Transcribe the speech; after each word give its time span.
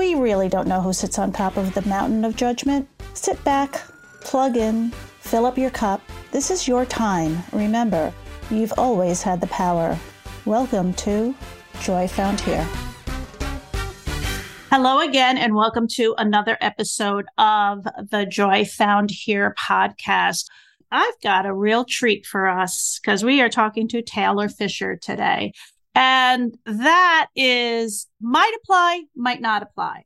we 0.00 0.14
really 0.14 0.48
don't 0.48 0.66
know 0.66 0.80
who 0.80 0.94
sits 0.94 1.18
on 1.18 1.30
top 1.30 1.58
of 1.58 1.74
the 1.74 1.86
mountain 1.86 2.24
of 2.24 2.34
judgment. 2.34 2.88
Sit 3.12 3.44
back, 3.44 3.82
plug 4.22 4.56
in, 4.56 4.90
fill 5.18 5.44
up 5.44 5.58
your 5.58 5.68
cup. 5.68 6.00
This 6.30 6.50
is 6.50 6.66
your 6.66 6.86
time. 6.86 7.42
Remember, 7.52 8.10
you've 8.50 8.72
always 8.78 9.20
had 9.20 9.42
the 9.42 9.46
power. 9.48 9.98
Welcome 10.46 10.94
to 10.94 11.34
Joy 11.82 12.08
Found 12.08 12.40
Here. 12.40 12.66
Hello 14.70 15.00
again, 15.00 15.36
and 15.36 15.54
welcome 15.54 15.86
to 15.88 16.14
another 16.16 16.56
episode 16.62 17.26
of 17.36 17.84
the 17.84 18.24
Joy 18.24 18.64
Found 18.64 19.10
Here 19.10 19.54
podcast. 19.60 20.46
I've 20.90 21.20
got 21.22 21.44
a 21.44 21.52
real 21.52 21.84
treat 21.84 22.24
for 22.24 22.48
us 22.48 22.98
because 23.04 23.22
we 23.22 23.42
are 23.42 23.50
talking 23.50 23.86
to 23.88 24.00
Taylor 24.00 24.48
Fischer 24.48 24.96
today. 24.96 25.52
And 25.94 26.56
that 26.64 27.28
is 27.34 28.06
might 28.20 28.52
apply, 28.62 29.02
might 29.16 29.40
not 29.40 29.62
apply. 29.62 30.04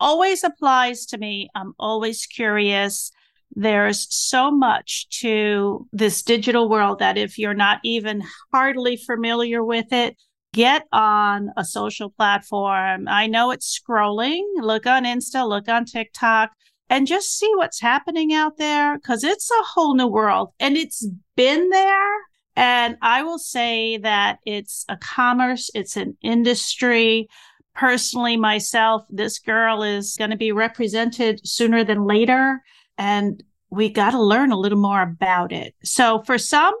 Always 0.00 0.44
applies 0.44 1.06
to 1.06 1.18
me. 1.18 1.48
I'm 1.54 1.74
always 1.78 2.26
curious. 2.26 3.10
There's 3.54 4.06
so 4.14 4.50
much 4.50 5.08
to 5.20 5.86
this 5.92 6.22
digital 6.22 6.68
world 6.68 7.00
that 7.00 7.18
if 7.18 7.38
you're 7.38 7.54
not 7.54 7.80
even 7.82 8.22
hardly 8.52 8.96
familiar 8.96 9.64
with 9.64 9.92
it, 9.92 10.16
get 10.52 10.86
on 10.92 11.50
a 11.56 11.64
social 11.64 12.10
platform. 12.10 13.08
I 13.08 13.26
know 13.26 13.50
it's 13.50 13.78
scrolling. 13.78 14.42
Look 14.60 14.86
on 14.86 15.04
Insta, 15.04 15.48
look 15.48 15.68
on 15.68 15.84
TikTok, 15.84 16.50
and 16.88 17.06
just 17.06 17.38
see 17.38 17.50
what's 17.56 17.80
happening 17.80 18.32
out 18.32 18.56
there 18.56 18.98
because 18.98 19.24
it's 19.24 19.50
a 19.50 19.64
whole 19.64 19.94
new 19.94 20.06
world 20.06 20.52
and 20.58 20.76
it's 20.76 21.06
been 21.36 21.70
there 21.70 22.27
and 22.58 22.96
I 23.02 23.22
will 23.22 23.38
say 23.38 23.98
that 23.98 24.40
it's 24.44 24.84
a 24.88 24.96
commerce, 24.96 25.70
it's 25.76 25.96
an 25.96 26.16
industry. 26.22 27.28
Personally, 27.76 28.36
myself, 28.36 29.04
this 29.08 29.38
girl 29.38 29.84
is 29.84 30.16
going 30.18 30.30
to 30.30 30.36
be 30.36 30.50
represented 30.50 31.40
sooner 31.46 31.84
than 31.84 32.04
later. 32.04 32.60
And 32.98 33.44
we 33.70 33.88
got 33.90 34.10
to 34.10 34.20
learn 34.20 34.50
a 34.50 34.58
little 34.58 34.80
more 34.80 35.02
about 35.02 35.52
it. 35.52 35.76
So, 35.84 36.20
for 36.22 36.36
some, 36.36 36.74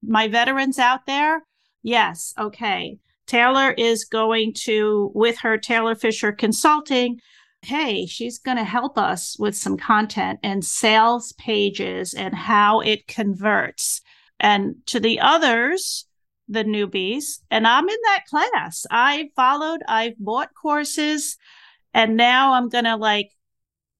my 0.00 0.28
veterans 0.28 0.78
out 0.78 1.06
there, 1.06 1.42
yes, 1.82 2.32
okay. 2.38 2.98
Taylor 3.26 3.72
is 3.72 4.04
going 4.04 4.52
to, 4.58 5.10
with 5.12 5.38
her 5.38 5.58
Taylor 5.58 5.96
Fischer 5.96 6.30
Consulting, 6.30 7.18
hey, 7.62 8.06
she's 8.06 8.38
going 8.38 8.58
to 8.58 8.64
help 8.64 8.96
us 8.96 9.36
with 9.40 9.56
some 9.56 9.76
content 9.76 10.38
and 10.44 10.64
sales 10.64 11.32
pages 11.32 12.14
and 12.14 12.32
how 12.32 12.78
it 12.78 13.08
converts. 13.08 14.02
And 14.38 14.76
to 14.86 15.00
the 15.00 15.20
others, 15.20 16.06
the 16.48 16.64
newbies, 16.64 17.40
and 17.50 17.66
I'm 17.66 17.88
in 17.88 17.98
that 18.04 18.24
class. 18.28 18.86
I 18.90 19.30
followed, 19.34 19.80
I've 19.88 20.18
bought 20.18 20.50
courses, 20.54 21.36
and 21.94 22.16
now 22.16 22.54
I'm 22.54 22.68
going 22.68 22.84
to 22.84 22.96
like 22.96 23.30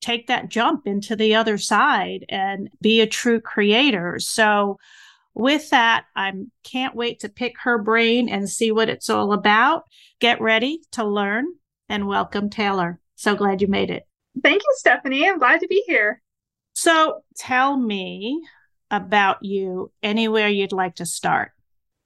take 0.00 0.28
that 0.28 0.48
jump 0.48 0.86
into 0.86 1.16
the 1.16 1.34
other 1.34 1.58
side 1.58 2.24
and 2.28 2.68
be 2.80 3.00
a 3.00 3.06
true 3.06 3.40
creator. 3.40 4.18
So, 4.18 4.78
with 5.34 5.68
that, 5.68 6.06
I 6.14 6.32
can't 6.64 6.94
wait 6.94 7.20
to 7.20 7.28
pick 7.28 7.56
her 7.60 7.76
brain 7.76 8.30
and 8.30 8.48
see 8.48 8.72
what 8.72 8.88
it's 8.88 9.10
all 9.10 9.34
about. 9.34 9.84
Get 10.18 10.40
ready 10.40 10.80
to 10.92 11.04
learn 11.04 11.44
and 11.90 12.06
welcome 12.06 12.48
Taylor. 12.48 13.00
So 13.16 13.34
glad 13.34 13.60
you 13.60 13.68
made 13.68 13.90
it. 13.90 14.06
Thank 14.42 14.62
you, 14.62 14.74
Stephanie. 14.76 15.28
I'm 15.28 15.38
glad 15.38 15.60
to 15.60 15.66
be 15.66 15.82
here. 15.86 16.22
So, 16.74 17.22
tell 17.36 17.76
me 17.76 18.42
about 18.90 19.42
you 19.42 19.92
anywhere 20.02 20.48
you'd 20.48 20.72
like 20.72 20.96
to 20.96 21.06
start? 21.06 21.52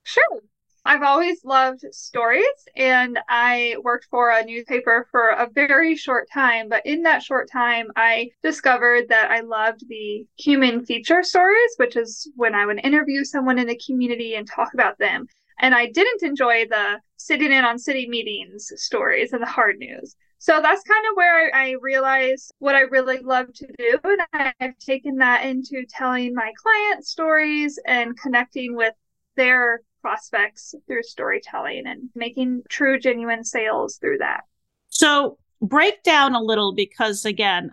Sure. 0.05 0.41
I've 0.85 1.03
always 1.03 1.45
loved 1.45 1.85
stories 1.93 2.45
and 2.75 3.19
I 3.29 3.77
worked 3.83 4.07
for 4.11 4.31
a 4.31 4.45
newspaper 4.45 5.07
for 5.11 5.29
a 5.29 5.49
very 5.55 5.95
short 5.95 6.29
time. 6.33 6.69
But 6.71 6.87
in 6.87 7.03
that 7.03 7.23
short 7.23 7.51
time, 7.51 7.89
I 7.97 8.31
discovered 8.43 9.09
that 9.09 9.31
I 9.31 9.41
loved 9.41 9.87
the 9.89 10.27
human 10.39 10.85
feature 10.87 11.23
stories, 11.23 11.71
which 11.77 11.97
is 11.97 12.31
when 12.35 12.55
I 12.55 12.65
would 12.65 12.81
interview 12.83 13.25
someone 13.25 13.59
in 13.59 13.67
the 13.67 13.81
community 13.85 14.35
and 14.35 14.49
talk 14.49 14.73
about 14.73 14.99
them. 14.99 15.27
And 15.61 15.75
I 15.75 15.87
didn't 15.87 16.23
enjoy 16.23 16.67
the 16.67 17.01
sitting 17.19 17.53
in 17.53 17.65
on 17.65 17.79
city 17.79 18.09
meetings 18.09 18.73
stories 18.77 19.35
and 19.35 19.43
the 19.43 19.47
hard 19.47 19.79
news. 19.79 20.17
So 20.43 20.59
that's 20.63 20.83
kind 20.85 21.05
of 21.11 21.17
where 21.17 21.55
I, 21.55 21.69
I 21.69 21.75
realized 21.83 22.55
what 22.61 22.75
I 22.75 22.81
really 22.81 23.19
love 23.19 23.53
to 23.53 23.67
do. 23.79 23.99
And 24.03 24.55
I've 24.59 24.79
taken 24.79 25.17
that 25.17 25.45
into 25.45 25.85
telling 25.87 26.35
my 26.35 26.51
client 26.57 27.07
stories 27.07 27.79
and 27.87 28.19
connecting 28.19 28.75
with 28.75 28.95
their 29.37 29.83
prospects 30.01 30.75
through 30.87 31.03
storytelling 31.03 31.87
and 31.87 32.09
making 32.15 32.63
true, 32.71 32.99
genuine 32.99 33.45
sales 33.45 33.99
through 33.99 34.17
that. 34.19 34.45
So 34.89 35.37
break 35.61 36.03
down 36.05 36.35
a 36.35 36.41
little 36.41 36.75
because, 36.75 37.27
again, 37.27 37.73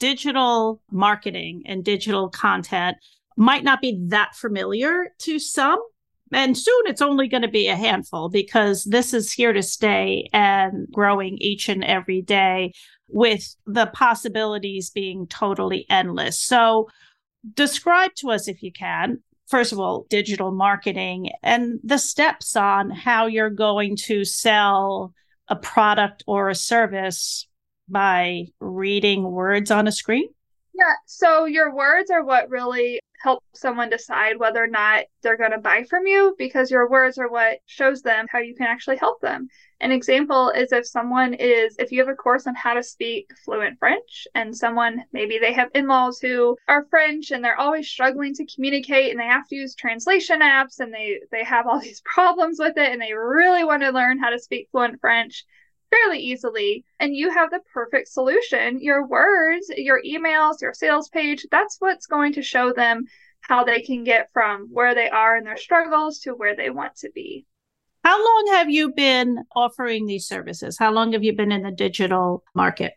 digital 0.00 0.82
marketing 0.90 1.62
and 1.66 1.84
digital 1.84 2.28
content 2.30 2.96
might 3.36 3.62
not 3.62 3.80
be 3.80 3.96
that 4.08 4.34
familiar 4.34 5.14
to 5.18 5.38
some 5.38 5.80
and 6.32 6.56
soon 6.56 6.82
it's 6.86 7.02
only 7.02 7.28
going 7.28 7.42
to 7.42 7.48
be 7.48 7.68
a 7.68 7.76
handful 7.76 8.28
because 8.28 8.84
this 8.84 9.14
is 9.14 9.32
here 9.32 9.52
to 9.52 9.62
stay 9.62 10.28
and 10.32 10.86
growing 10.92 11.38
each 11.38 11.68
and 11.68 11.84
every 11.84 12.22
day 12.22 12.72
with 13.08 13.56
the 13.66 13.86
possibilities 13.86 14.90
being 14.90 15.26
totally 15.26 15.86
endless. 15.88 16.38
So, 16.38 16.88
describe 17.54 18.14
to 18.16 18.30
us, 18.30 18.48
if 18.48 18.62
you 18.62 18.72
can, 18.72 19.22
first 19.46 19.72
of 19.72 19.80
all, 19.80 20.06
digital 20.10 20.52
marketing 20.52 21.30
and 21.42 21.80
the 21.82 21.98
steps 21.98 22.54
on 22.56 22.90
how 22.90 23.26
you're 23.26 23.50
going 23.50 23.96
to 23.96 24.24
sell 24.24 25.14
a 25.48 25.56
product 25.56 26.22
or 26.26 26.50
a 26.50 26.54
service 26.54 27.46
by 27.88 28.46
reading 28.60 29.30
words 29.30 29.70
on 29.70 29.88
a 29.88 29.92
screen. 29.92 30.28
Yeah. 30.74 30.92
So 31.06 31.46
your 31.46 31.74
words 31.74 32.10
are 32.10 32.22
what 32.22 32.50
really 32.50 33.00
help 33.20 33.42
someone 33.54 33.90
decide 33.90 34.38
whether 34.38 34.62
or 34.62 34.68
not 34.68 35.04
they're 35.22 35.36
going 35.36 35.50
to 35.50 35.58
buy 35.58 35.84
from 35.84 36.06
you 36.06 36.34
because 36.38 36.70
your 36.70 36.88
words 36.88 37.18
are 37.18 37.28
what 37.28 37.58
shows 37.66 38.02
them 38.02 38.26
how 38.30 38.38
you 38.38 38.54
can 38.54 38.66
actually 38.66 38.96
help 38.96 39.20
them. 39.20 39.48
An 39.80 39.92
example 39.92 40.50
is 40.50 40.72
if 40.72 40.86
someone 40.86 41.34
is, 41.34 41.76
if 41.78 41.92
you 41.92 42.00
have 42.00 42.08
a 42.08 42.14
course 42.14 42.46
on 42.46 42.54
how 42.54 42.74
to 42.74 42.82
speak 42.82 43.30
fluent 43.44 43.78
French 43.78 44.26
and 44.34 44.56
someone, 44.56 45.04
maybe 45.12 45.38
they 45.38 45.52
have 45.52 45.70
in 45.74 45.86
laws 45.86 46.18
who 46.20 46.56
are 46.66 46.86
French 46.90 47.30
and 47.30 47.44
they're 47.44 47.58
always 47.58 47.88
struggling 47.88 48.34
to 48.34 48.46
communicate 48.46 49.10
and 49.10 49.20
they 49.20 49.24
have 49.24 49.46
to 49.48 49.56
use 49.56 49.74
translation 49.74 50.40
apps 50.40 50.80
and 50.80 50.92
they, 50.92 51.20
they 51.30 51.44
have 51.44 51.66
all 51.66 51.80
these 51.80 52.02
problems 52.02 52.58
with 52.58 52.76
it 52.76 52.92
and 52.92 53.00
they 53.00 53.12
really 53.12 53.64
want 53.64 53.82
to 53.82 53.90
learn 53.90 54.18
how 54.18 54.30
to 54.30 54.38
speak 54.38 54.68
fluent 54.70 55.00
French 55.00 55.44
fairly 55.90 56.18
easily 56.18 56.84
and 57.00 57.14
you 57.14 57.30
have 57.30 57.50
the 57.50 57.60
perfect 57.72 58.08
solution. 58.08 58.80
Your 58.80 59.06
words 59.06 59.70
your 59.76 60.00
emails 60.02 60.60
your 60.60 60.74
sales 60.74 61.08
page 61.08 61.46
that's 61.50 61.76
what's 61.78 62.06
going 62.06 62.32
to 62.34 62.42
show 62.42 62.72
them 62.72 63.04
how 63.40 63.64
they 63.64 63.80
can 63.80 64.04
get 64.04 64.30
from 64.32 64.68
where 64.72 64.94
they 64.94 65.08
are 65.08 65.36
in 65.36 65.44
their 65.44 65.56
struggles 65.56 66.18
to 66.20 66.32
where 66.32 66.56
they 66.56 66.70
want 66.70 66.96
to 66.96 67.10
be. 67.14 67.46
How 68.04 68.18
long 68.18 68.54
have 68.56 68.70
you 68.70 68.92
been 68.92 69.44
offering 69.54 70.06
these 70.06 70.26
services? 70.26 70.78
How 70.78 70.92
long 70.92 71.12
have 71.12 71.24
you 71.24 71.34
been 71.34 71.52
in 71.52 71.62
the 71.62 71.70
digital 71.70 72.42
market 72.54 72.94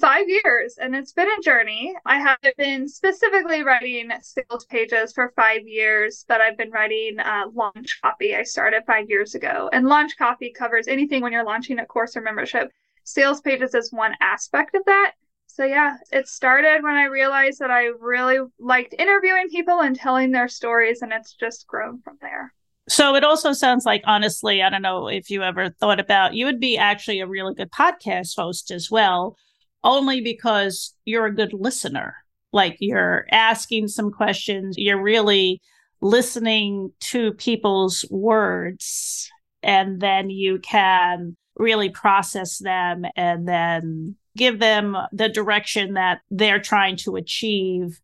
five 0.00 0.26
years 0.28 0.78
and 0.80 0.96
it's 0.96 1.12
been 1.12 1.28
a 1.28 1.42
journey. 1.42 1.94
I 2.04 2.18
haven't 2.18 2.56
been 2.56 2.88
specifically 2.88 3.62
writing 3.62 4.10
sales 4.22 4.64
pages 4.66 5.12
for 5.12 5.32
five 5.36 5.66
years, 5.66 6.24
but 6.26 6.40
I've 6.40 6.56
been 6.56 6.70
writing 6.70 7.18
uh, 7.18 7.44
launch 7.54 8.00
copy. 8.02 8.34
I 8.34 8.42
started 8.42 8.84
five 8.86 9.08
years 9.08 9.34
ago, 9.34 9.68
and 9.72 9.86
launch 9.86 10.16
copy 10.16 10.50
covers 10.50 10.88
anything 10.88 11.22
when 11.22 11.32
you're 11.32 11.44
launching 11.44 11.78
a 11.78 11.86
course 11.86 12.16
or 12.16 12.20
membership. 12.20 12.70
Sales 13.04 13.40
pages 13.40 13.74
is 13.74 13.92
one 13.92 14.14
aspect 14.20 14.74
of 14.74 14.84
that. 14.86 15.12
So, 15.46 15.64
yeah, 15.64 15.96
it 16.10 16.28
started 16.28 16.82
when 16.82 16.94
I 16.94 17.04
realized 17.04 17.58
that 17.58 17.70
I 17.70 17.90
really 18.00 18.38
liked 18.58 18.94
interviewing 18.98 19.48
people 19.50 19.80
and 19.80 19.94
telling 19.94 20.30
their 20.30 20.48
stories, 20.48 21.02
and 21.02 21.12
it's 21.12 21.34
just 21.34 21.66
grown 21.66 22.00
from 22.00 22.16
there. 22.22 22.54
So 22.88 23.14
it 23.14 23.22
also 23.22 23.52
sounds 23.52 23.84
like, 23.84 24.02
honestly, 24.06 24.62
I 24.62 24.70
don't 24.70 24.82
know 24.82 25.08
if 25.08 25.30
you 25.30 25.42
ever 25.42 25.70
thought 25.70 26.00
about 26.00 26.34
you 26.34 26.46
would 26.46 26.58
be 26.58 26.76
actually 26.76 27.20
a 27.20 27.26
really 27.26 27.54
good 27.54 27.70
podcast 27.70 28.36
host 28.36 28.70
as 28.70 28.90
well, 28.90 29.36
only 29.84 30.20
because 30.20 30.94
you're 31.04 31.26
a 31.26 31.34
good 31.34 31.52
listener. 31.52 32.16
Like 32.52 32.76
you're 32.80 33.26
asking 33.30 33.88
some 33.88 34.10
questions, 34.10 34.76
you're 34.76 35.02
really 35.02 35.60
listening 36.00 36.92
to 37.00 37.32
people's 37.32 38.04
words, 38.10 39.30
and 39.62 40.00
then 40.00 40.28
you 40.30 40.58
can 40.58 41.36
really 41.56 41.88
process 41.88 42.58
them 42.58 43.04
and 43.16 43.46
then 43.46 44.16
give 44.36 44.58
them 44.58 44.96
the 45.12 45.28
direction 45.28 45.94
that 45.94 46.20
they're 46.30 46.60
trying 46.60 46.96
to 46.96 47.16
achieve 47.16 48.00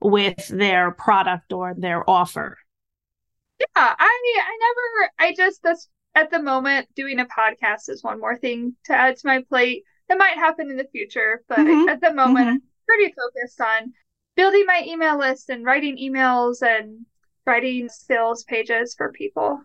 with 0.00 0.48
their 0.48 0.90
product 0.92 1.52
or 1.52 1.74
their 1.76 2.08
offer. 2.08 2.58
Yeah, 3.58 3.66
I 3.76 4.44
I 4.44 4.58
never 4.60 5.12
I 5.18 5.34
just 5.34 5.62
that's 5.62 5.88
at 6.14 6.30
the 6.30 6.40
moment 6.40 6.88
doing 6.94 7.18
a 7.20 7.26
podcast 7.26 7.88
is 7.88 8.02
one 8.02 8.20
more 8.20 8.36
thing 8.36 8.76
to 8.84 8.94
add 8.94 9.16
to 9.16 9.26
my 9.26 9.42
plate. 9.48 9.84
It 10.08 10.18
might 10.18 10.36
happen 10.36 10.70
in 10.70 10.76
the 10.76 10.88
future, 10.90 11.42
but 11.48 11.58
mm-hmm. 11.58 11.88
at 11.88 12.00
the 12.00 12.12
moment 12.12 12.46
mm-hmm. 12.46 12.54
I'm 12.54 12.62
pretty 12.86 13.14
focused 13.14 13.60
on 13.60 13.92
building 14.36 14.64
my 14.66 14.84
email 14.86 15.18
list 15.18 15.50
and 15.50 15.64
writing 15.64 15.98
emails 15.98 16.62
and 16.62 17.04
writing 17.46 17.88
sales 17.88 18.44
pages 18.44 18.94
for 18.96 19.12
people. 19.12 19.60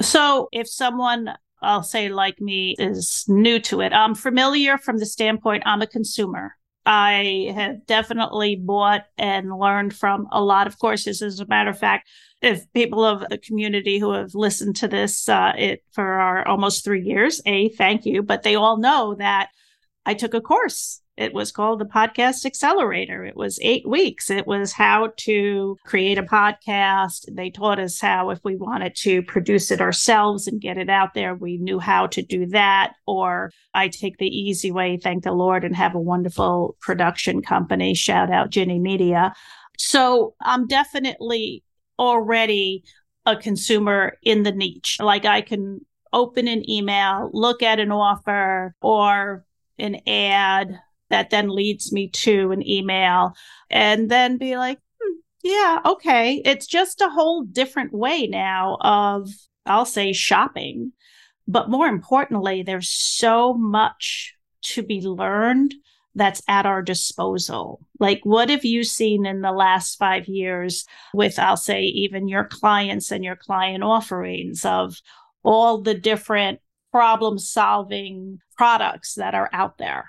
So 0.00 0.48
if 0.52 0.68
someone 0.68 1.34
I'll 1.64 1.82
say 1.82 2.08
like 2.08 2.40
me 2.40 2.76
is 2.78 3.24
new 3.26 3.58
to 3.60 3.80
it. 3.80 3.92
I'm 3.92 4.14
familiar 4.14 4.76
from 4.76 4.98
the 4.98 5.06
standpoint 5.06 5.62
I'm 5.66 5.82
a 5.82 5.86
consumer. 5.86 6.56
I 6.86 7.52
have 7.54 7.86
definitely 7.86 8.56
bought 8.56 9.06
and 9.16 9.58
learned 9.58 9.94
from 9.94 10.28
a 10.30 10.42
lot 10.42 10.66
of 10.66 10.78
courses. 10.78 11.22
As 11.22 11.40
a 11.40 11.46
matter 11.46 11.70
of 11.70 11.78
fact, 11.78 12.08
if 12.42 12.70
people 12.74 13.02
of 13.02 13.24
the 13.30 13.38
community 13.38 13.98
who 13.98 14.12
have 14.12 14.34
listened 14.34 14.76
to 14.76 14.88
this 14.88 15.26
uh, 15.28 15.54
it 15.56 15.82
for 15.92 16.04
our 16.04 16.46
almost 16.46 16.84
three 16.84 17.02
years, 17.02 17.40
a 17.46 17.70
thank 17.70 18.04
you. 18.04 18.22
But 18.22 18.42
they 18.42 18.54
all 18.54 18.76
know 18.76 19.14
that 19.14 19.48
I 20.06 20.14
took 20.14 20.34
a 20.34 20.40
course 20.40 21.00
it 21.16 21.32
was 21.32 21.52
called 21.52 21.78
the 21.78 21.84
Podcast 21.84 22.44
Accelerator. 22.44 23.24
It 23.24 23.36
was 23.36 23.60
eight 23.62 23.88
weeks. 23.88 24.30
It 24.30 24.48
was 24.48 24.72
how 24.72 25.12
to 25.18 25.76
create 25.84 26.18
a 26.18 26.24
podcast. 26.24 27.32
They 27.32 27.50
taught 27.50 27.78
us 27.78 28.00
how, 28.00 28.30
if 28.30 28.40
we 28.42 28.56
wanted 28.56 28.96
to 28.96 29.22
produce 29.22 29.70
it 29.70 29.80
ourselves 29.80 30.48
and 30.48 30.60
get 30.60 30.76
it 30.76 30.90
out 30.90 31.14
there, 31.14 31.36
we 31.36 31.56
knew 31.58 31.78
how 31.78 32.08
to 32.08 32.22
do 32.22 32.46
that. 32.46 32.94
Or 33.06 33.52
I 33.74 33.88
take 33.88 34.18
the 34.18 34.26
easy 34.26 34.72
way, 34.72 34.98
thank 35.00 35.22
the 35.22 35.32
Lord, 35.32 35.62
and 35.62 35.76
have 35.76 35.94
a 35.94 36.00
wonderful 36.00 36.76
production 36.80 37.42
company. 37.42 37.94
Shout 37.94 38.32
out 38.32 38.50
Ginny 38.50 38.80
Media. 38.80 39.34
So 39.78 40.34
I'm 40.40 40.66
definitely 40.66 41.62
already 41.96 42.82
a 43.24 43.36
consumer 43.36 44.18
in 44.24 44.42
the 44.42 44.52
niche. 44.52 44.98
Like 45.00 45.26
I 45.26 45.42
can 45.42 45.80
open 46.12 46.48
an 46.48 46.68
email, 46.68 47.30
look 47.32 47.62
at 47.62 47.78
an 47.78 47.92
offer 47.92 48.74
or 48.82 49.44
an 49.78 49.96
ad 50.06 50.78
that 51.10 51.30
then 51.30 51.48
leads 51.48 51.92
me 51.92 52.08
to 52.08 52.50
an 52.50 52.66
email 52.66 53.34
and 53.70 54.10
then 54.10 54.38
be 54.38 54.56
like, 54.56 54.78
hmm, 55.00 55.16
yeah, 55.42 55.80
okay. 55.84 56.42
It's 56.44 56.66
just 56.66 57.00
a 57.00 57.10
whole 57.10 57.42
different 57.42 57.92
way 57.92 58.26
now 58.26 58.78
of, 58.80 59.30
I'll 59.66 59.84
say, 59.84 60.12
shopping. 60.12 60.92
But 61.46 61.70
more 61.70 61.86
importantly, 61.86 62.62
there's 62.62 62.88
so 62.88 63.54
much 63.54 64.34
to 64.62 64.82
be 64.82 65.02
learned 65.02 65.74
that's 66.14 66.42
at 66.48 66.64
our 66.64 66.80
disposal. 66.80 67.80
Like, 67.98 68.20
what 68.22 68.48
have 68.48 68.64
you 68.64 68.84
seen 68.84 69.26
in 69.26 69.40
the 69.40 69.52
last 69.52 69.96
five 69.96 70.26
years 70.26 70.86
with, 71.12 71.38
I'll 71.38 71.56
say, 71.56 71.82
even 71.82 72.28
your 72.28 72.44
clients 72.44 73.10
and 73.10 73.24
your 73.24 73.36
client 73.36 73.82
offerings 73.82 74.64
of 74.64 74.96
all 75.42 75.80
the 75.80 75.94
different 75.94 76.60
problem 76.94 77.40
solving 77.40 78.38
products 78.56 79.14
that 79.14 79.34
are 79.34 79.50
out 79.52 79.78
there? 79.78 80.08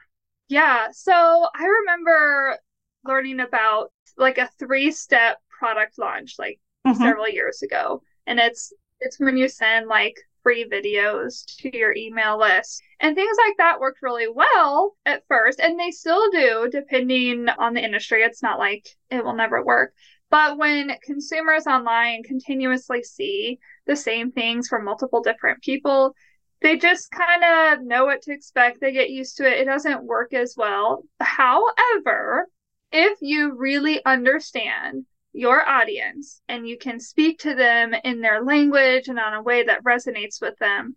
Yeah. 0.50 0.90
So 0.92 1.12
I 1.12 1.66
remember 1.66 2.60
learning 3.04 3.40
about 3.40 3.92
like 4.18 4.38
a 4.38 4.52
three 4.60 4.92
step 4.92 5.40
product 5.50 5.98
launch 5.98 6.36
like 6.38 6.60
mm-hmm. 6.86 7.02
several 7.02 7.28
years 7.28 7.64
ago. 7.64 8.04
And 8.28 8.40
it's 8.40 8.72
it's 9.00 9.20
when 9.20 9.36
you 9.36 9.50
send 9.50 9.88
like 9.88 10.16
free 10.44 10.70
videos 10.72 11.44
to 11.58 11.76
your 11.76 11.96
email 11.96 12.40
list. 12.40 12.84
And 13.00 13.16
things 13.16 13.36
like 13.48 13.58
that 13.58 13.80
worked 13.80 14.04
really 14.04 14.28
well 14.32 14.96
at 15.08 15.24
first. 15.28 15.60
And 15.60 15.80
they 15.80 15.90
still 15.90 16.30
do, 16.30 16.70
depending 16.72 17.48
on 17.58 17.74
the 17.74 17.84
industry. 17.84 18.22
It's 18.22 18.44
not 18.44 18.60
like 18.60 18.88
it 19.10 19.26
will 19.26 19.36
never 19.36 19.66
work. 19.66 19.92
But 20.30 20.60
when 20.60 20.92
consumers 21.04 21.66
online 21.66 22.22
continuously 22.22 23.02
see 23.02 23.58
the 23.88 23.96
same 23.96 24.32
things 24.32 24.68
from 24.68 24.86
multiple 24.86 25.24
different 25.24 25.64
people, 25.64 26.14
they 26.62 26.78
just 26.78 27.12
kind 27.12 27.44
of 27.80 27.86
know 27.86 28.06
what 28.06 28.22
to 28.24 28.34
expect. 28.34 28.82
They 28.82 28.92
get 28.92 29.10
used 29.10 29.38
to 29.38 29.48
it. 29.48 29.60
It 29.62 29.66
doesn't 29.66 30.04
work 30.04 30.34
as 30.34 30.56
well. 30.58 31.04
However, 31.20 32.48
if 32.92 33.20
you 33.22 33.54
really 33.56 34.04
understand 34.06 35.06
your 35.34 35.68
audience 35.68 36.42
and 36.48 36.68
you 36.68 36.78
can 36.78 37.00
speak 37.00 37.40
to 37.40 37.56
them 37.56 37.94
in 38.04 38.22
their 38.22 38.44
language 38.44 39.10
and 39.10 39.20
on 39.20 39.34
a 39.34 39.44
way 39.44 39.64
that 39.64 39.84
resonates 39.84 40.42
with 40.42 40.58
them, 40.60 40.96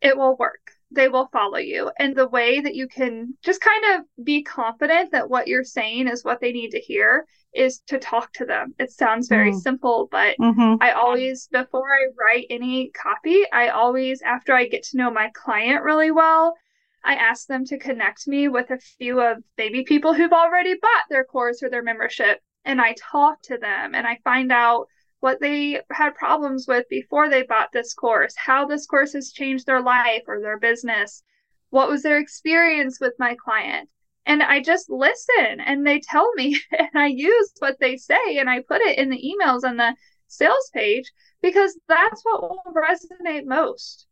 it 0.00 0.16
will 0.16 0.36
work. 0.36 0.72
They 0.90 1.08
will 1.08 1.28
follow 1.32 1.58
you. 1.58 1.90
And 1.98 2.16
the 2.16 2.28
way 2.28 2.60
that 2.60 2.74
you 2.74 2.88
can 2.88 3.34
just 3.42 3.60
kind 3.60 3.84
of 3.94 4.24
be 4.24 4.42
confident 4.42 5.12
that 5.12 5.30
what 5.30 5.46
you're 5.46 5.64
saying 5.64 6.08
is 6.08 6.24
what 6.24 6.40
they 6.40 6.52
need 6.52 6.70
to 6.70 6.80
hear 6.80 7.26
is 7.52 7.80
to 7.88 7.98
talk 7.98 8.32
to 8.34 8.44
them. 8.44 8.74
It 8.78 8.90
sounds 8.92 9.28
very 9.28 9.52
mm. 9.52 9.60
simple, 9.60 10.08
but 10.10 10.36
mm-hmm. 10.38 10.82
I 10.82 10.92
always, 10.92 11.48
before 11.50 11.92
I 11.92 12.06
write 12.18 12.46
any 12.50 12.90
copy, 12.90 13.42
I 13.52 13.68
always, 13.68 14.22
after 14.22 14.52
I 14.52 14.66
get 14.66 14.84
to 14.84 14.96
know 14.96 15.10
my 15.10 15.30
client 15.34 15.82
really 15.82 16.10
well, 16.10 16.54
I 17.04 17.14
ask 17.14 17.46
them 17.46 17.64
to 17.66 17.78
connect 17.78 18.28
me 18.28 18.48
with 18.48 18.70
a 18.70 18.78
few 18.78 19.20
of 19.20 19.38
maybe 19.56 19.84
people 19.84 20.12
who've 20.12 20.32
already 20.32 20.74
bought 20.74 21.04
their 21.08 21.24
course 21.24 21.62
or 21.62 21.70
their 21.70 21.82
membership. 21.82 22.40
And 22.64 22.80
I 22.80 22.94
talk 22.98 23.42
to 23.44 23.56
them 23.56 23.94
and 23.94 24.06
I 24.06 24.18
find 24.22 24.52
out 24.52 24.86
what 25.20 25.40
they 25.40 25.80
had 25.92 26.14
problems 26.14 26.66
with 26.66 26.88
before 26.88 27.28
they 27.28 27.42
bought 27.42 27.70
this 27.72 27.94
course, 27.94 28.34
how 28.36 28.66
this 28.66 28.86
course 28.86 29.12
has 29.12 29.32
changed 29.32 29.66
their 29.66 29.82
life 29.82 30.22
or 30.26 30.40
their 30.40 30.58
business, 30.58 31.22
what 31.70 31.88
was 31.88 32.02
their 32.02 32.18
experience 32.18 32.98
with 33.00 33.12
my 33.18 33.36
client 33.42 33.88
and 34.26 34.42
I 34.42 34.60
just 34.60 34.90
listen 34.90 35.60
and 35.60 35.86
they 35.86 36.00
tell 36.00 36.32
me 36.34 36.60
and 36.78 36.90
I 36.94 37.06
use 37.06 37.50
what 37.58 37.78
they 37.80 37.96
say 37.96 38.38
and 38.38 38.48
I 38.48 38.60
put 38.60 38.80
it 38.80 38.98
in 38.98 39.10
the 39.10 39.22
emails 39.22 39.64
on 39.64 39.76
the 39.76 39.94
sales 40.28 40.70
page 40.72 41.10
because 41.42 41.78
that's 41.88 42.22
what 42.22 42.42
will 42.42 42.62
resonate 42.74 43.44
most. 43.44 44.06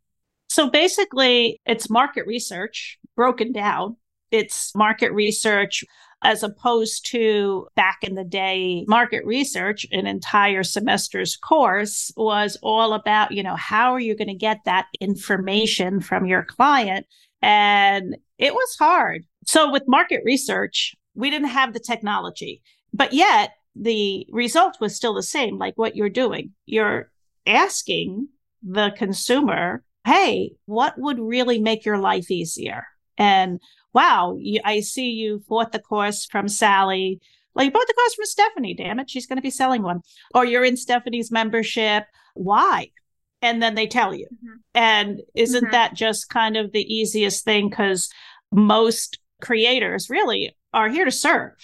So 0.48 0.70
basically, 0.70 1.60
it's 1.66 1.90
market 1.90 2.26
research 2.26 2.98
broken 3.14 3.52
down. 3.52 3.96
It's 4.30 4.74
market 4.74 5.12
research 5.12 5.84
as 6.22 6.42
opposed 6.42 7.06
to 7.06 7.68
back 7.76 7.98
in 8.02 8.14
the 8.14 8.24
day, 8.24 8.84
market 8.88 9.24
research, 9.24 9.86
an 9.92 10.06
entire 10.06 10.62
semester's 10.62 11.36
course 11.36 12.10
was 12.16 12.58
all 12.62 12.92
about, 12.92 13.32
you 13.32 13.42
know, 13.42 13.56
how 13.56 13.92
are 13.92 14.00
you 14.00 14.16
going 14.16 14.28
to 14.28 14.34
get 14.34 14.58
that 14.64 14.86
information 15.00 16.00
from 16.00 16.26
your 16.26 16.42
client? 16.42 17.06
And 17.40 18.16
it 18.38 18.52
was 18.52 18.76
hard. 18.78 19.24
So 19.46 19.70
with 19.70 19.84
market 19.86 20.22
research, 20.24 20.96
we 21.14 21.30
didn't 21.30 21.48
have 21.48 21.72
the 21.72 21.80
technology, 21.80 22.62
but 22.92 23.12
yet 23.12 23.52
the 23.76 24.26
result 24.30 24.76
was 24.80 24.96
still 24.96 25.14
the 25.14 25.22
same, 25.22 25.56
like 25.56 25.78
what 25.78 25.94
you're 25.94 26.08
doing. 26.08 26.52
You're 26.66 27.10
asking 27.46 28.28
the 28.62 28.90
consumer, 28.96 29.84
hey, 30.04 30.52
what 30.66 30.98
would 30.98 31.20
really 31.20 31.60
make 31.60 31.84
your 31.84 31.98
life 31.98 32.30
easier? 32.30 32.86
And 33.16 33.60
wow, 33.92 34.36
you, 34.38 34.60
I 34.64 34.80
see 34.80 35.10
you 35.10 35.42
bought 35.48 35.72
the 35.72 35.78
course 35.78 36.26
from 36.26 36.48
Sally. 36.48 37.20
Well, 37.54 37.64
you 37.64 37.70
bought 37.70 37.86
the 37.86 37.94
course 37.94 38.14
from 38.14 38.26
Stephanie, 38.26 38.74
damn 38.74 39.00
it. 39.00 39.10
She's 39.10 39.26
going 39.26 39.38
to 39.38 39.42
be 39.42 39.50
selling 39.50 39.82
one. 39.82 40.00
Or 40.34 40.44
you're 40.44 40.64
in 40.64 40.76
Stephanie's 40.76 41.32
membership. 41.32 42.04
Why? 42.34 42.90
And 43.42 43.62
then 43.62 43.74
they 43.74 43.86
tell 43.86 44.14
you. 44.14 44.26
Mm-hmm. 44.26 44.56
And 44.74 45.20
isn't 45.34 45.64
mm-hmm. 45.64 45.72
that 45.72 45.94
just 45.94 46.28
kind 46.28 46.56
of 46.56 46.72
the 46.72 46.94
easiest 46.94 47.44
thing? 47.44 47.68
Because 47.68 48.08
most 48.52 49.18
creators 49.40 50.10
really 50.10 50.56
are 50.72 50.88
here 50.88 51.04
to 51.04 51.10
serve. 51.10 51.54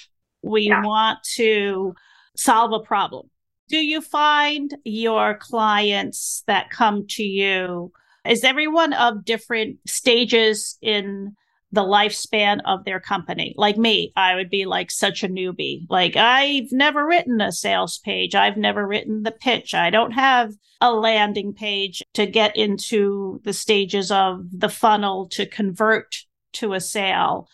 We 0.43 0.69
yeah. 0.69 0.85
want 0.85 1.21
to 1.35 1.95
solve 2.37 2.73
a 2.73 2.81
problem. 2.81 3.31
Do 3.69 3.78
you 3.78 4.00
find 4.00 4.75
your 4.85 5.37
clients 5.37 6.43
that 6.47 6.71
come 6.71 7.07
to 7.11 7.23
you? 7.23 7.93
Is 8.26 8.45
everyone 8.45 8.93
of 8.93 9.25
different 9.25 9.78
stages 9.87 10.78
in 10.81 11.35
the 11.75 11.83
lifespan 11.83 12.61
of 12.64 12.85
their 12.85 13.00
company? 13.00 13.54
Like 13.57 13.76
me, 13.76 14.12
I 14.16 14.35
would 14.35 14.50
be 14.50 14.64
like 14.64 14.90
such 14.90 15.23
a 15.23 15.28
newbie. 15.28 15.87
Like, 15.88 16.16
I've 16.16 16.73
never 16.73 17.07
written 17.07 17.40
a 17.40 17.52
sales 17.52 17.99
page, 17.99 18.35
I've 18.35 18.57
never 18.57 18.87
written 18.87 19.23
the 19.23 19.33
pitch, 19.33 19.75
I 19.75 19.90
don't 19.90 20.12
have 20.12 20.54
a 20.81 20.93
landing 20.93 21.52
page 21.52 22.02
to 22.14 22.26
get 22.26 22.57
into 22.57 23.40
the 23.45 23.52
stages 23.52 24.11
of 24.11 24.45
the 24.52 24.69
funnel 24.69 25.28
to 25.31 25.47
convert 25.47 26.25
to 26.54 26.75
a 26.75 26.81
sale. 26.81 27.49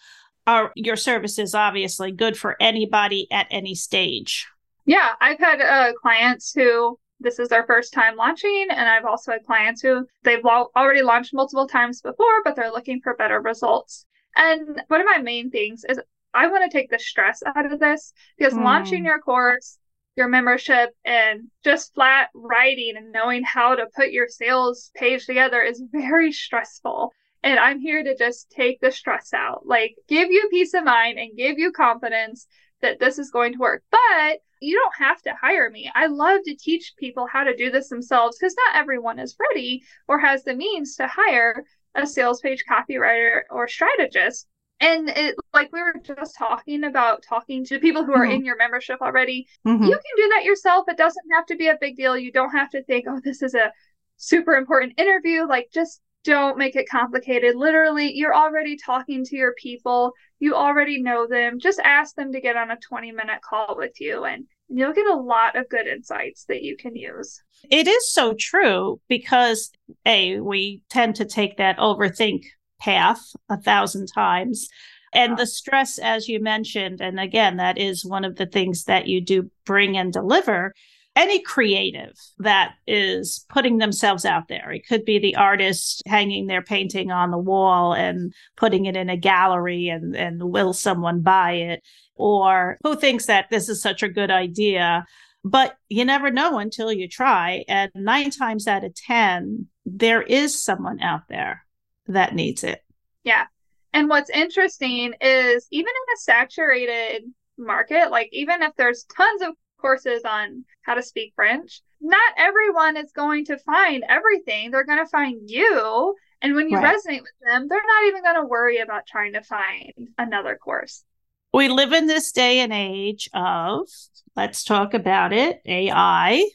are 0.46 0.72
your 0.74 0.96
services 0.96 1.54
obviously 1.54 2.12
good 2.12 2.36
for 2.36 2.56
anybody 2.60 3.26
at 3.30 3.46
any 3.50 3.74
stage. 3.74 4.46
Yeah, 4.86 5.10
I've 5.20 5.38
had 5.38 5.60
uh, 5.60 5.92
clients 6.02 6.52
who 6.54 6.98
this 7.20 7.38
is 7.38 7.48
their 7.48 7.66
first 7.66 7.92
time 7.92 8.16
launching, 8.16 8.68
and 8.70 8.88
I've 8.88 9.04
also 9.04 9.32
had 9.32 9.44
clients 9.44 9.82
who 9.82 10.06
they've 10.24 10.44
already 10.44 11.02
launched 11.02 11.34
multiple 11.34 11.68
times 11.68 12.00
before, 12.00 12.42
but 12.42 12.56
they're 12.56 12.72
looking 12.72 13.00
for 13.02 13.14
better 13.14 13.40
results. 13.40 14.06
And 14.36 14.82
one 14.88 15.00
of 15.00 15.06
my 15.06 15.18
main 15.18 15.50
things 15.50 15.84
is 15.88 16.00
I 16.32 16.48
want 16.48 16.70
to 16.70 16.76
take 16.76 16.90
the 16.90 16.98
stress 16.98 17.42
out 17.44 17.70
of 17.70 17.80
this 17.80 18.12
because 18.38 18.54
mm. 18.54 18.62
launching 18.62 19.04
your 19.04 19.18
course, 19.18 19.78
your 20.16 20.28
membership, 20.28 20.94
and 21.04 21.48
just 21.64 21.94
flat 21.94 22.28
writing 22.34 22.94
and 22.96 23.12
knowing 23.12 23.42
how 23.42 23.74
to 23.74 23.86
put 23.94 24.12
your 24.12 24.28
sales 24.28 24.90
page 24.94 25.26
together 25.26 25.60
is 25.60 25.82
very 25.92 26.32
stressful. 26.32 27.12
And 27.42 27.58
I'm 27.58 27.80
here 27.80 28.02
to 28.04 28.16
just 28.16 28.50
take 28.50 28.80
the 28.80 28.92
stress 28.92 29.32
out, 29.32 29.66
like 29.66 29.96
give 30.08 30.30
you 30.30 30.48
peace 30.50 30.74
of 30.74 30.84
mind 30.84 31.18
and 31.18 31.36
give 31.36 31.58
you 31.58 31.72
confidence 31.72 32.46
that 32.82 33.00
this 33.00 33.18
is 33.18 33.30
going 33.30 33.54
to 33.54 33.58
work. 33.58 33.82
But 33.90 34.40
you 34.60 34.78
don't 34.78 35.06
have 35.06 35.22
to 35.22 35.34
hire 35.40 35.70
me. 35.70 35.90
I 35.94 36.06
love 36.06 36.42
to 36.44 36.54
teach 36.54 36.92
people 36.98 37.26
how 37.26 37.44
to 37.44 37.56
do 37.56 37.70
this 37.70 37.88
themselves 37.88 38.36
because 38.38 38.54
not 38.66 38.76
everyone 38.76 39.18
is 39.18 39.36
ready 39.40 39.82
or 40.06 40.18
has 40.18 40.44
the 40.44 40.54
means 40.54 40.96
to 40.96 41.06
hire 41.06 41.64
a 41.94 42.06
sales 42.06 42.40
page 42.40 42.64
copywriter 42.70 43.42
or 43.50 43.68
strategist. 43.68 44.46
And 44.80 45.10
it, 45.10 45.34
like 45.52 45.70
we 45.72 45.82
were 45.82 45.94
just 46.02 46.36
talking 46.38 46.84
about 46.84 47.22
talking 47.22 47.64
to 47.66 47.78
people 47.78 48.04
who 48.04 48.14
are 48.14 48.24
mm-hmm. 48.24 48.36
in 48.36 48.44
your 48.44 48.56
membership 48.56 49.02
already, 49.02 49.46
mm-hmm. 49.66 49.84
you 49.84 49.90
can 49.90 50.16
do 50.16 50.28
that 50.30 50.44
yourself. 50.44 50.86
It 50.88 50.96
doesn't 50.96 51.30
have 51.32 51.44
to 51.46 51.56
be 51.56 51.68
a 51.68 51.76
big 51.78 51.96
deal. 51.96 52.16
You 52.16 52.32
don't 52.32 52.52
have 52.52 52.70
to 52.70 52.82
think, 52.84 53.04
oh, 53.06 53.20
this 53.22 53.42
is 53.42 53.54
a 53.54 53.72
super 54.16 54.54
important 54.54 54.98
interview. 54.98 55.46
Like 55.46 55.68
just 55.72 56.00
don't 56.24 56.58
make 56.58 56.76
it 56.76 56.88
complicated. 56.88 57.56
Literally, 57.56 58.12
you're 58.14 58.34
already 58.34 58.76
talking 58.76 59.24
to 59.24 59.36
your 59.36 59.54
people, 59.54 60.12
you 60.38 60.54
already 60.54 61.00
know 61.00 61.26
them. 61.26 61.58
Just 61.58 61.80
ask 61.80 62.14
them 62.14 62.32
to 62.32 62.40
get 62.40 62.56
on 62.56 62.70
a 62.70 62.76
20 62.76 63.12
minute 63.12 63.40
call 63.42 63.76
with 63.76 64.00
you, 64.00 64.24
and 64.24 64.46
you'll 64.70 64.92
get 64.92 65.06
a 65.06 65.14
lot 65.14 65.56
of 65.56 65.68
good 65.68 65.86
insights 65.86 66.44
that 66.44 66.62
you 66.62 66.76
can 66.76 66.96
use. 66.96 67.42
It 67.70 67.86
is 67.86 68.12
so 68.12 68.34
true 68.34 69.00
because, 69.08 69.70
A, 70.06 70.40
we 70.40 70.82
tend 70.88 71.16
to 71.16 71.24
take 71.24 71.56
that 71.56 71.78
overthink 71.78 72.44
path 72.80 73.20
a 73.48 73.60
thousand 73.60 74.06
times. 74.06 74.68
And 75.12 75.36
the 75.36 75.46
stress, 75.46 75.98
as 75.98 76.28
you 76.28 76.40
mentioned, 76.40 77.00
and 77.00 77.18
again, 77.18 77.56
that 77.56 77.78
is 77.78 78.04
one 78.04 78.24
of 78.24 78.36
the 78.36 78.46
things 78.46 78.84
that 78.84 79.08
you 79.08 79.20
do 79.20 79.50
bring 79.66 79.96
and 79.96 80.12
deliver 80.12 80.72
any 81.16 81.42
creative 81.42 82.12
that 82.38 82.74
is 82.86 83.44
putting 83.48 83.78
themselves 83.78 84.24
out 84.24 84.46
there. 84.48 84.70
It 84.70 84.86
could 84.86 85.04
be 85.04 85.18
the 85.18 85.34
artist 85.34 86.02
hanging 86.06 86.46
their 86.46 86.62
painting 86.62 87.10
on 87.10 87.32
the 87.32 87.38
wall 87.38 87.92
and 87.92 88.32
putting 88.56 88.86
it 88.86 88.96
in 88.96 89.10
a 89.10 89.16
gallery 89.16 89.88
and, 89.88 90.14
and 90.14 90.42
will 90.42 90.72
someone 90.72 91.20
buy 91.20 91.52
it? 91.52 91.82
Or 92.20 92.78
who 92.84 92.96
thinks 92.96 93.26
that 93.26 93.50
this 93.50 93.68
is 93.68 93.80
such 93.82 94.02
a 94.02 94.08
good 94.08 94.30
idea? 94.30 95.06
But 95.42 95.76
you 95.88 96.04
never 96.04 96.30
know 96.30 96.58
until 96.58 96.92
you 96.92 97.08
try. 97.08 97.64
And 97.66 97.90
nine 97.94 98.30
times 98.30 98.68
out 98.68 98.84
of 98.84 98.94
10, 98.94 99.66
there 99.86 100.22
is 100.22 100.62
someone 100.62 101.00
out 101.00 101.22
there 101.28 101.64
that 102.06 102.34
needs 102.34 102.62
it. 102.62 102.82
Yeah. 103.24 103.46
And 103.92 104.08
what's 104.08 104.30
interesting 104.30 105.14
is 105.20 105.66
even 105.70 105.88
in 105.88 106.14
a 106.14 106.20
saturated 106.20 107.22
market, 107.56 108.10
like 108.10 108.28
even 108.32 108.62
if 108.62 108.72
there's 108.76 109.04
tons 109.04 109.42
of 109.42 109.54
courses 109.78 110.22
on 110.24 110.64
how 110.82 110.94
to 110.94 111.02
speak 111.02 111.32
French, 111.34 111.80
not 112.00 112.34
everyone 112.36 112.96
is 112.96 113.12
going 113.12 113.46
to 113.46 113.58
find 113.58 114.04
everything. 114.08 114.70
They're 114.70 114.84
going 114.84 115.04
to 115.04 115.10
find 115.10 115.48
you. 115.48 116.14
And 116.42 116.54
when 116.54 116.70
you 116.70 116.78
right. 116.78 116.96
resonate 116.96 117.20
with 117.20 117.32
them, 117.46 117.68
they're 117.68 117.78
not 117.78 118.08
even 118.08 118.22
going 118.22 118.36
to 118.36 118.48
worry 118.48 118.78
about 118.78 119.06
trying 119.06 119.34
to 119.34 119.42
find 119.42 119.92
another 120.16 120.56
course. 120.56 121.04
We 121.52 121.68
live 121.68 121.92
in 121.92 122.06
this 122.06 122.30
day 122.32 122.60
and 122.60 122.72
age 122.72 123.28
of, 123.34 123.88
let's 124.36 124.64
talk 124.64 124.94
about 124.94 125.32
it, 125.32 125.60
AI. 125.66 126.48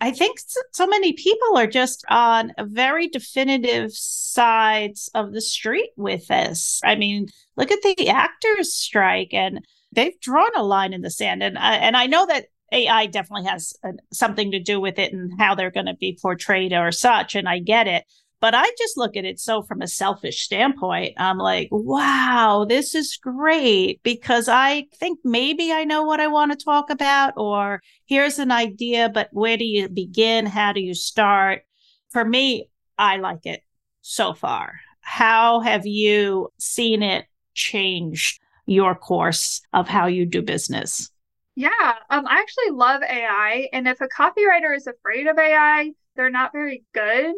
I 0.00 0.10
think 0.10 0.40
so 0.72 0.86
many 0.86 1.12
people 1.12 1.56
are 1.56 1.66
just 1.66 2.04
on 2.10 2.52
a 2.58 2.66
very 2.66 3.08
definitive 3.08 3.92
sides 3.92 5.08
of 5.14 5.32
the 5.32 5.40
street 5.40 5.90
with 5.96 6.26
this. 6.26 6.80
I 6.84 6.96
mean, 6.96 7.28
look 7.56 7.70
at 7.70 7.82
the 7.82 8.08
actors 8.08 8.74
strike 8.74 9.32
and 9.32 9.64
they've 9.92 10.18
drawn 10.20 10.50
a 10.56 10.62
line 10.62 10.92
in 10.92 11.02
the 11.02 11.10
sand 11.10 11.42
and 11.42 11.56
I, 11.56 11.76
and 11.76 11.96
I 11.96 12.06
know 12.06 12.26
that 12.26 12.46
AI 12.72 13.06
definitely 13.06 13.48
has 13.48 13.74
uh, 13.84 13.92
something 14.12 14.50
to 14.50 14.58
do 14.58 14.80
with 14.80 14.98
it 14.98 15.12
and 15.12 15.38
how 15.38 15.54
they're 15.54 15.70
going 15.70 15.86
to 15.86 15.94
be 15.94 16.18
portrayed 16.20 16.72
or 16.72 16.90
such. 16.90 17.34
And 17.34 17.48
I 17.48 17.58
get 17.58 17.86
it. 17.86 18.04
But 18.42 18.56
I 18.56 18.68
just 18.76 18.96
look 18.96 19.16
at 19.16 19.24
it 19.24 19.38
so 19.38 19.62
from 19.62 19.82
a 19.82 19.86
selfish 19.86 20.42
standpoint. 20.42 21.14
I'm 21.16 21.38
like, 21.38 21.68
wow, 21.70 22.66
this 22.68 22.92
is 22.92 23.16
great 23.16 24.02
because 24.02 24.48
I 24.48 24.86
think 24.96 25.20
maybe 25.22 25.70
I 25.70 25.84
know 25.84 26.02
what 26.02 26.18
I 26.18 26.26
want 26.26 26.50
to 26.50 26.64
talk 26.64 26.90
about, 26.90 27.34
or 27.36 27.80
here's 28.06 28.40
an 28.40 28.50
idea, 28.50 29.08
but 29.08 29.28
where 29.30 29.56
do 29.56 29.64
you 29.64 29.88
begin? 29.88 30.46
How 30.46 30.72
do 30.72 30.80
you 30.80 30.92
start? 30.92 31.62
For 32.10 32.24
me, 32.24 32.68
I 32.98 33.18
like 33.18 33.46
it 33.46 33.62
so 34.00 34.34
far. 34.34 34.80
How 35.02 35.60
have 35.60 35.86
you 35.86 36.52
seen 36.58 37.04
it 37.04 37.26
change 37.54 38.40
your 38.66 38.96
course 38.96 39.60
of 39.72 39.86
how 39.86 40.06
you 40.06 40.26
do 40.26 40.42
business? 40.42 41.12
Yeah, 41.54 41.70
um, 42.10 42.26
I 42.26 42.40
actually 42.40 42.72
love 42.72 43.02
AI. 43.04 43.68
And 43.72 43.86
if 43.86 44.00
a 44.00 44.08
copywriter 44.08 44.74
is 44.74 44.88
afraid 44.88 45.28
of 45.28 45.38
AI, 45.38 45.92
they're 46.16 46.28
not 46.28 46.50
very 46.50 46.82
good 46.92 47.36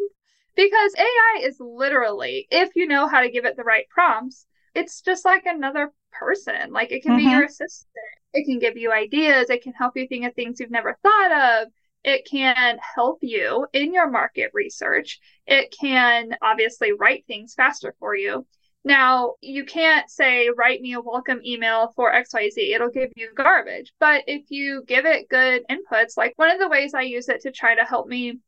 because 0.57 0.93
AI 0.97 1.47
is 1.47 1.57
literally, 1.61 2.47
if 2.51 2.71
you 2.77 2.87
know 2.87 3.09
how 3.09 3.23
to 3.23 3.31
give 3.31 3.45
it 3.45 3.57
the 3.57 3.65
right 3.65 3.89
prompts, 3.89 4.47
it's 4.75 5.01
just 5.01 5.25
like 5.25 5.47
another 5.47 5.93
person. 6.13 6.73
Like 6.73 6.93
it 6.93 7.03
can 7.03 7.13
mm-hmm. 7.13 7.27
be 7.27 7.33
your 7.33 7.45
assistant, 7.45 7.89
it 8.33 8.45
can 8.45 8.59
give 8.59 8.77
you 8.77 8.93
ideas, 8.93 9.51
it 9.51 9.63
can 9.63 9.73
help 9.73 9.97
you 9.97 10.07
think 10.07 10.27
of 10.27 10.35
things 10.35 10.61
you've 10.61 10.71
never 10.71 10.99
thought 11.03 11.63
of. 11.63 11.69
It 12.05 12.29
can 12.31 12.79
help 12.95 13.21
you 13.23 13.67
in 13.73 13.95
your 13.95 14.11
market 14.11 14.51
research. 14.53 15.21
It 15.47 15.75
can 15.81 16.37
obviously 16.43 16.93
write 16.93 17.25
things 17.27 17.55
faster 17.55 17.95
for 17.99 18.15
you. 18.15 18.47
Now, 18.85 19.37
you 19.41 19.65
can't 19.65 20.11
say, 20.11 20.51
write 20.55 20.83
me 20.83 20.93
a 20.93 21.01
welcome 21.01 21.41
email 21.43 21.93
for 21.97 22.13
XYZ. 22.13 22.75
It'll 22.75 22.91
give 22.91 23.11
you 23.17 23.31
garbage. 23.35 23.95
But 23.99 24.25
if 24.27 24.51
you 24.51 24.85
give 24.87 25.07
it 25.07 25.31
good 25.31 25.63
inputs, 25.71 26.19
like 26.19 26.35
one 26.37 26.51
of 26.51 26.59
the 26.59 26.69
ways 26.69 26.93
I 26.93 27.03
use 27.03 27.31
it 27.31 27.41
to 27.43 27.51
try 27.51 27.75
to 27.75 27.85
help 27.85 28.07
me 28.07 28.39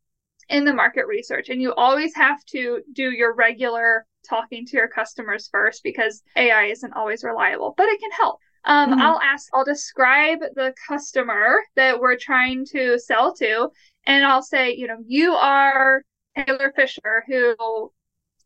in 0.48 0.64
the 0.64 0.74
market 0.74 1.06
research, 1.06 1.48
and 1.48 1.60
you 1.60 1.74
always 1.74 2.14
have 2.14 2.44
to 2.46 2.80
do 2.92 3.10
your 3.10 3.34
regular 3.34 4.06
talking 4.28 4.66
to 4.66 4.76
your 4.76 4.88
customers 4.88 5.48
first 5.50 5.82
because 5.82 6.22
AI 6.36 6.64
isn't 6.66 6.92
always 6.94 7.24
reliable, 7.24 7.74
but 7.76 7.88
it 7.88 8.00
can 8.00 8.10
help. 8.12 8.40
Um, 8.64 8.90
mm-hmm. 8.90 9.00
I'll 9.00 9.20
ask, 9.20 9.48
I'll 9.54 9.64
describe 9.64 10.40
the 10.54 10.74
customer 10.88 11.60
that 11.76 12.00
we're 12.00 12.16
trying 12.16 12.64
to 12.72 12.98
sell 12.98 13.34
to, 13.34 13.70
and 14.04 14.24
I'll 14.24 14.42
say, 14.42 14.74
you 14.74 14.88
know, 14.88 14.98
you 15.06 15.32
are 15.34 16.02
Taylor 16.36 16.72
Fischer, 16.74 17.24
who 17.26 17.92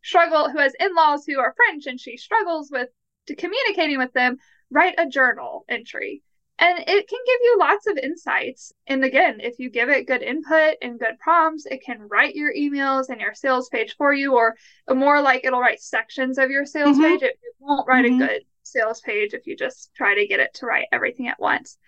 struggle 0.03 0.51
who 0.51 0.59
has 0.59 0.73
in-laws 0.81 1.25
who 1.27 1.39
are 1.39 1.55
French 1.55 1.87
and 1.87 2.01
she 2.01 2.17
struggles 2.17 2.71
with 2.71 2.89
to 3.27 3.37
communicating 3.37 3.99
with 3.99 4.13
them, 4.13 4.37
write 4.71 4.95
a 4.99 5.07
journal 5.07 5.65
entry. 5.69 6.23
And 6.61 6.79
it 6.79 7.09
can 7.09 7.19
give 7.27 7.41
you 7.43 7.57
lots 7.59 7.87
of 7.87 7.97
insights. 7.97 8.75
And 8.87 9.03
again, 9.03 9.41
if 9.41 9.59
you 9.59 9.71
give 9.71 9.89
it 9.89 10.07
good 10.07 10.23
input 10.23 10.77
and 10.83 11.01
good 11.01 11.19
prompts, 11.19 11.65
it 11.65 11.83
can 11.83 12.07
write 12.07 12.35
your 12.35 12.53
emails 12.55 13.09
and 13.09 13.19
your 13.19 13.33
sales 13.33 13.71
page 13.71 13.97
for 13.97 14.13
you, 14.13 14.37
or 14.37 14.55
more 14.93 15.23
like 15.23 15.47
it'll 15.47 15.61
write 15.61 15.81
sections 15.81 16.37
of 16.37 16.51
your 16.51 16.67
sales 16.67 16.99
mm-hmm. 16.99 17.03
page. 17.03 17.23
It, 17.23 17.39
it, 17.43 17.55
won't 17.61 17.89
write 17.89 18.05
mm-hmm. 18.05 18.23
a 18.23 18.27
good 18.27 18.43
sales 18.63 19.01
page 19.01 19.33
if 19.33 19.47
you 19.47 19.57
just 19.57 19.91
try 19.95 20.15
to 20.15 20.27
get 20.27 20.39
it 20.39 20.53
to 20.55 20.67
write 20.67 20.85
everything 20.93 21.29
at 21.29 21.41
once. 21.41 21.79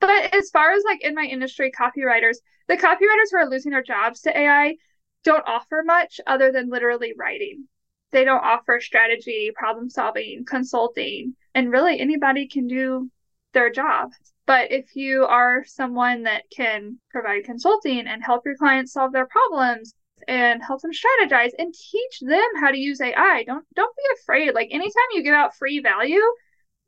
But 0.00 0.34
as 0.34 0.48
far 0.48 0.72
as 0.72 0.82
like 0.82 1.02
in 1.02 1.14
my 1.14 1.24
industry, 1.24 1.70
copywriters, 1.70 2.36
the 2.68 2.76
copywriters 2.78 3.30
who 3.30 3.36
are 3.36 3.50
losing 3.50 3.72
their 3.72 3.82
jobs 3.82 4.22
to 4.22 4.36
AI, 4.36 4.76
don't 5.24 5.46
offer 5.46 5.82
much 5.84 6.20
other 6.26 6.52
than 6.52 6.70
literally 6.70 7.12
writing. 7.16 7.68
They 8.12 8.24
don't 8.24 8.42
offer 8.42 8.80
strategy, 8.80 9.52
problem 9.54 9.90
solving, 9.90 10.44
consulting, 10.46 11.36
and 11.54 11.70
really 11.70 12.00
anybody 12.00 12.48
can 12.48 12.66
do 12.66 13.10
their 13.52 13.70
job. 13.70 14.10
But 14.46 14.72
if 14.72 14.96
you 14.96 15.24
are 15.24 15.64
someone 15.64 16.24
that 16.24 16.44
can 16.54 16.98
provide 17.10 17.44
consulting 17.44 18.06
and 18.06 18.22
help 18.22 18.42
your 18.44 18.56
clients 18.56 18.92
solve 18.92 19.12
their 19.12 19.26
problems 19.26 19.94
and 20.28 20.62
help 20.62 20.82
them 20.82 20.90
strategize 20.92 21.50
and 21.58 21.72
teach 21.72 22.20
them 22.20 22.40
how 22.60 22.70
to 22.70 22.78
use 22.78 23.00
AI, 23.00 23.44
don't 23.46 23.64
don't 23.74 23.96
be 23.96 24.02
afraid. 24.20 24.54
Like 24.54 24.68
anytime 24.70 24.92
you 25.12 25.22
give 25.22 25.34
out 25.34 25.56
free 25.56 25.80
value, 25.80 26.22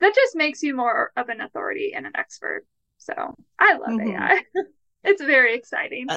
that 0.01 0.15
just 0.15 0.37
makes 0.37 0.63
you 0.63 0.75
more 0.75 1.13
of 1.17 1.29
an 1.29 1.41
authority 1.41 1.93
and 1.95 2.07
an 2.07 2.13
expert. 2.17 2.65
So 2.99 3.37
I 3.59 3.75
love 3.75 3.91
mm-hmm. 3.91 4.11
AI. 4.11 4.43
it's 5.05 5.23
very 5.23 5.55
exciting. 5.55 6.09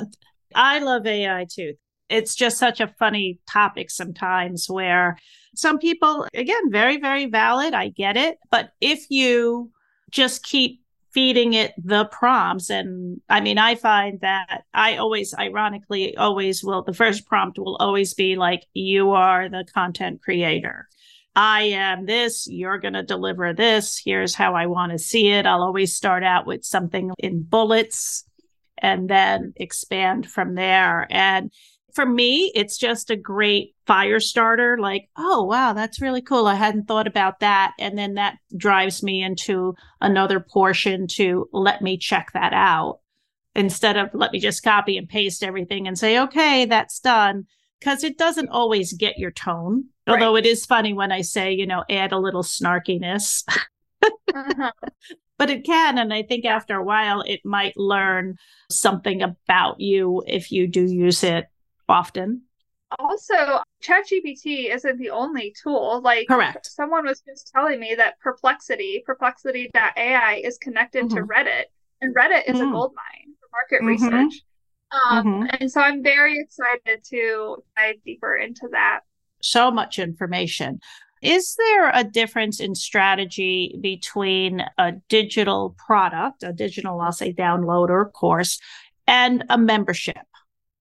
I 0.55 0.79
love 0.79 1.05
AI 1.05 1.45
too 1.49 1.73
it's 2.09 2.35
just 2.35 2.57
such 2.57 2.79
a 2.79 2.87
funny 2.99 3.39
topic 3.49 3.89
sometimes 3.89 4.69
where 4.69 5.17
some 5.55 5.79
people, 5.79 6.25
again, 6.33 6.71
very, 6.71 6.99
very 6.99 7.25
valid. 7.25 7.73
I 7.73 7.89
get 7.89 8.17
it. 8.17 8.37
But 8.49 8.69
if 8.79 9.09
you 9.09 9.71
just 10.11 10.43
keep 10.43 10.81
feeding 11.13 11.53
it 11.53 11.73
the 11.83 12.05
prompts, 12.05 12.69
and 12.69 13.21
I 13.27 13.41
mean, 13.41 13.57
I 13.57 13.75
find 13.75 14.19
that 14.21 14.63
I 14.73 14.97
always, 14.97 15.33
ironically, 15.33 16.15
always 16.15 16.63
will, 16.63 16.83
the 16.83 16.93
first 16.93 17.25
prompt 17.25 17.57
will 17.57 17.75
always 17.77 18.13
be 18.13 18.35
like, 18.35 18.65
you 18.73 19.11
are 19.11 19.49
the 19.49 19.65
content 19.73 20.21
creator. 20.21 20.87
I 21.35 21.63
am 21.63 22.05
this, 22.05 22.47
you're 22.47 22.79
going 22.79 22.95
to 22.95 23.03
deliver 23.03 23.53
this. 23.53 24.01
Here's 24.03 24.35
how 24.35 24.55
I 24.55 24.65
want 24.65 24.91
to 24.91 24.99
see 24.99 25.29
it. 25.29 25.45
I'll 25.45 25.61
always 25.63 25.95
start 25.95 26.23
out 26.23 26.45
with 26.45 26.63
something 26.63 27.11
in 27.19 27.43
bullets 27.43 28.23
and 28.77 29.09
then 29.09 29.53
expand 29.55 30.29
from 30.29 30.55
there. 30.55 31.07
And 31.09 31.51
for 31.97 32.05
me, 32.05 32.51
it's 32.53 32.77
just 32.77 33.09
a 33.09 33.15
great 33.15 33.73
fire 33.87 34.19
starter. 34.19 34.77
Like, 34.77 35.09
oh, 35.17 35.41
wow, 35.41 35.73
that's 35.73 35.99
really 35.99 36.21
cool. 36.21 36.45
I 36.45 36.53
hadn't 36.53 36.87
thought 36.87 37.07
about 37.07 37.39
that. 37.39 37.73
And 37.79 37.97
then 37.97 38.13
that 38.13 38.37
drives 38.55 39.01
me 39.01 39.23
into 39.23 39.73
another 39.99 40.39
portion 40.39 41.07
to 41.13 41.49
let 41.51 41.81
me 41.81 41.97
check 41.97 42.33
that 42.35 42.53
out 42.53 42.99
instead 43.55 43.97
of 43.97 44.11
let 44.13 44.31
me 44.31 44.39
just 44.39 44.61
copy 44.61 44.95
and 44.95 45.09
paste 45.09 45.43
everything 45.43 45.87
and 45.87 45.97
say, 45.97 46.19
okay, 46.19 46.65
that's 46.65 46.99
done. 46.99 47.47
Because 47.79 48.03
it 48.03 48.19
doesn't 48.19 48.49
always 48.49 48.93
get 48.93 49.17
your 49.17 49.31
tone. 49.31 49.85
Right. 50.05 50.21
Although 50.21 50.35
it 50.35 50.45
is 50.45 50.67
funny 50.67 50.93
when 50.93 51.11
I 51.11 51.21
say, 51.21 51.51
you 51.51 51.65
know, 51.65 51.83
add 51.89 52.11
a 52.11 52.19
little 52.19 52.43
snarkiness. 52.43 53.43
uh-huh. 54.03 54.71
But 55.39 55.51
it 55.51 55.65
can. 55.65 55.99
And 55.99 56.11
I 56.11 56.23
think 56.23 56.45
after 56.45 56.75
a 56.75 56.83
while, 56.83 57.21
it 57.21 57.41
might 57.45 57.77
learn 57.77 58.37
something 58.71 59.21
about 59.21 59.79
you 59.79 60.23
if 60.25 60.51
you 60.51 60.67
do 60.67 60.83
use 60.83 61.23
it 61.23 61.45
often. 61.89 62.43
Also, 62.99 63.61
ChatGPT 63.83 64.73
isn't 64.73 64.97
the 64.97 65.09
only 65.09 65.53
tool. 65.61 66.01
Like, 66.01 66.27
correct. 66.27 66.67
Someone 66.67 67.05
was 67.05 67.21
just 67.21 67.51
telling 67.53 67.79
me 67.79 67.95
that 67.95 68.19
Perplexity, 68.19 69.03
perplexity.ai, 69.05 70.41
is 70.43 70.57
connected 70.57 71.05
mm-hmm. 71.05 71.17
to 71.17 71.23
Reddit, 71.23 71.65
and 72.01 72.15
Reddit 72.15 72.47
is 72.47 72.57
mm-hmm. 72.57 72.69
a 72.69 72.71
gold 72.71 72.93
mine 72.95 73.35
for 73.39 73.49
market 73.51 73.83
mm-hmm. 73.83 74.23
research. 74.27 74.41
Um, 74.91 75.25
mm-hmm. 75.25 75.55
And 75.59 75.71
so 75.71 75.81
I'm 75.81 76.01
very 76.01 76.39
excited 76.39 77.03
to 77.09 77.57
dive 77.75 77.95
deeper 78.05 78.37
into 78.37 78.69
that. 78.71 79.01
So 79.41 79.69
much 79.69 79.99
information. 79.99 80.79
Is 81.21 81.55
there 81.55 81.91
a 81.93 82.03
difference 82.03 82.59
in 82.59 82.75
strategy 82.75 83.77
between 83.81 84.63
a 84.77 84.93
digital 85.09 85.75
product, 85.77 86.43
a 86.43 86.53
digital, 86.53 87.01
I'll 87.01 87.11
say, 87.11 87.33
download 87.33 87.89
or 87.89 88.09
course, 88.11 88.59
and 89.07 89.43
a 89.49 89.57
membership? 89.57 90.17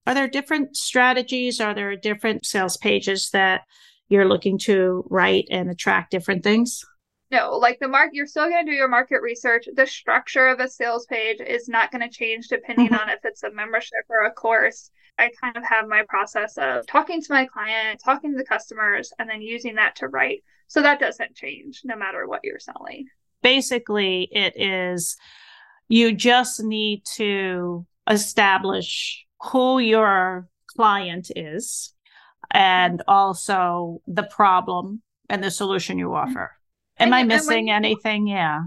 Are 0.06 0.14
there 0.14 0.28
different 0.28 0.76
strategies? 0.76 1.60
Are 1.60 1.74
there 1.74 1.96
different 1.96 2.46
sales 2.46 2.76
pages 2.76 3.30
that 3.30 3.62
you're 4.08 4.28
looking 4.28 4.58
to 4.58 5.04
write 5.10 5.48
and 5.50 5.68
attract 5.68 6.12
different 6.12 6.44
things? 6.44 6.84
No, 7.30 7.56
like 7.56 7.78
the 7.80 7.88
mark, 7.88 8.10
you're 8.12 8.26
still 8.26 8.48
going 8.48 8.64
to 8.64 8.70
do 8.70 8.76
your 8.76 8.88
market 8.88 9.20
research. 9.20 9.66
The 9.74 9.86
structure 9.86 10.46
of 10.46 10.60
a 10.60 10.68
sales 10.68 11.06
page 11.06 11.40
is 11.40 11.68
not 11.68 11.90
going 11.90 12.02
to 12.02 12.08
change 12.08 12.46
depending 12.46 12.86
mm-hmm. 12.86 12.94
on 12.94 13.10
if 13.10 13.18
it's 13.24 13.42
a 13.42 13.50
membership 13.50 14.04
or 14.08 14.26
a 14.26 14.32
course. 14.32 14.90
I 15.18 15.30
kind 15.40 15.56
of 15.56 15.64
have 15.64 15.88
my 15.88 16.04
process 16.08 16.56
of 16.56 16.86
talking 16.86 17.20
to 17.20 17.32
my 17.32 17.46
client, 17.46 18.00
talking 18.04 18.30
to 18.30 18.38
the 18.38 18.44
customers, 18.44 19.12
and 19.18 19.28
then 19.28 19.42
using 19.42 19.74
that 19.74 19.96
to 19.96 20.08
write. 20.08 20.44
So 20.68 20.82
that 20.82 21.00
doesn't 21.00 21.34
change 21.34 21.82
no 21.84 21.96
matter 21.96 22.28
what 22.28 22.40
you're 22.44 22.60
selling. 22.60 23.06
Basically, 23.42 24.28
it 24.30 24.54
is 24.56 25.16
you 25.88 26.12
just 26.12 26.62
need 26.62 27.04
to 27.16 27.86
establish 28.08 29.25
who 29.42 29.78
your 29.78 30.48
client 30.76 31.30
is 31.34 31.92
and 32.50 33.02
also 33.08 34.00
the 34.06 34.24
problem 34.24 35.02
and 35.28 35.42
the 35.42 35.50
solution 35.50 35.98
you 35.98 36.14
offer. 36.14 36.52
Am 36.98 37.08
and, 37.08 37.14
I 37.14 37.22
missing 37.24 37.70
anything? 37.70 38.26
Yeah. 38.26 38.64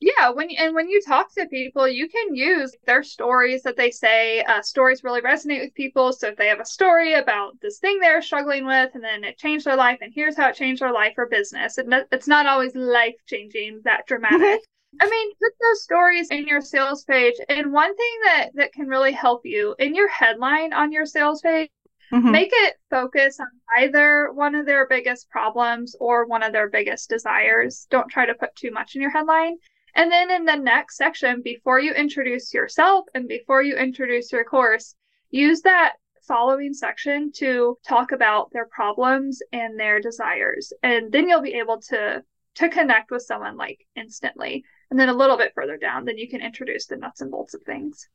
Yeah, 0.00 0.30
when 0.30 0.48
and 0.56 0.76
when 0.76 0.88
you 0.88 1.00
talk 1.02 1.34
to 1.34 1.46
people, 1.46 1.88
you 1.88 2.08
can 2.08 2.34
use 2.34 2.72
their 2.86 3.02
stories 3.02 3.62
that 3.62 3.76
they 3.76 3.90
say. 3.90 4.44
Uh, 4.44 4.62
stories 4.62 5.02
really 5.02 5.20
resonate 5.20 5.60
with 5.60 5.74
people. 5.74 6.12
So 6.12 6.28
if 6.28 6.36
they 6.36 6.46
have 6.46 6.60
a 6.60 6.64
story 6.64 7.14
about 7.14 7.60
this 7.60 7.78
thing 7.78 7.98
they're 7.98 8.22
struggling 8.22 8.64
with, 8.64 8.94
and 8.94 9.02
then 9.02 9.24
it 9.24 9.38
changed 9.38 9.66
their 9.66 9.76
life, 9.76 9.98
and 10.00 10.12
here's 10.14 10.36
how 10.36 10.50
it 10.50 10.54
changed 10.54 10.82
their 10.82 10.92
life 10.92 11.14
or 11.16 11.26
business, 11.26 11.78
and 11.78 11.92
it's 12.12 12.28
not 12.28 12.46
always 12.46 12.76
life 12.76 13.16
changing 13.26 13.80
that 13.84 14.06
dramatic. 14.06 14.60
I 15.00 15.08
mean, 15.08 15.30
put 15.40 15.52
those 15.60 15.82
stories 15.82 16.28
in 16.30 16.46
your 16.46 16.60
sales 16.60 17.04
page. 17.04 17.34
And 17.48 17.72
one 17.72 17.94
thing 17.96 18.18
that 18.24 18.50
that 18.54 18.72
can 18.72 18.86
really 18.86 19.12
help 19.12 19.42
you 19.44 19.74
in 19.78 19.94
your 19.94 20.08
headline 20.08 20.72
on 20.72 20.92
your 20.92 21.06
sales 21.06 21.40
page, 21.40 21.70
mm-hmm. 22.12 22.30
make 22.30 22.50
it 22.52 22.76
focus 22.90 23.38
on 23.40 23.48
either 23.78 24.32
one 24.32 24.54
of 24.54 24.66
their 24.66 24.86
biggest 24.86 25.30
problems 25.30 25.94
or 26.00 26.26
one 26.26 26.42
of 26.42 26.52
their 26.52 26.68
biggest 26.68 27.08
desires. 27.08 27.86
Don't 27.90 28.08
try 28.08 28.26
to 28.26 28.34
put 28.34 28.54
too 28.56 28.70
much 28.70 28.94
in 28.94 29.02
your 29.02 29.10
headline. 29.10 29.56
And 29.94 30.12
then 30.12 30.30
in 30.30 30.44
the 30.44 30.56
next 30.56 30.96
section, 30.96 31.42
before 31.42 31.80
you 31.80 31.92
introduce 31.92 32.52
yourself 32.54 33.06
and 33.14 33.26
before 33.26 33.62
you 33.62 33.76
introduce 33.76 34.30
your 34.30 34.44
course, 34.44 34.94
use 35.30 35.62
that 35.62 35.94
following 36.26 36.74
section 36.74 37.32
to 37.32 37.78
talk 37.86 38.12
about 38.12 38.50
their 38.52 38.66
problems 38.66 39.40
and 39.52 39.80
their 39.80 40.00
desires. 40.00 40.72
And 40.82 41.10
then 41.10 41.28
you'll 41.28 41.42
be 41.42 41.54
able 41.54 41.80
to 41.88 42.22
to 42.56 42.68
connect 42.68 43.10
with 43.10 43.22
someone 43.22 43.56
like 43.56 43.86
instantly. 43.94 44.64
And 44.90 44.98
then 44.98 45.08
a 45.08 45.14
little 45.14 45.36
bit 45.36 45.52
further 45.54 45.76
down, 45.76 46.04
then 46.04 46.18
you 46.18 46.28
can 46.28 46.40
introduce 46.40 46.86
the 46.86 46.96
nuts 46.96 47.20
and 47.20 47.30
bolts 47.30 47.54
of 47.54 47.62
things. 47.62 48.08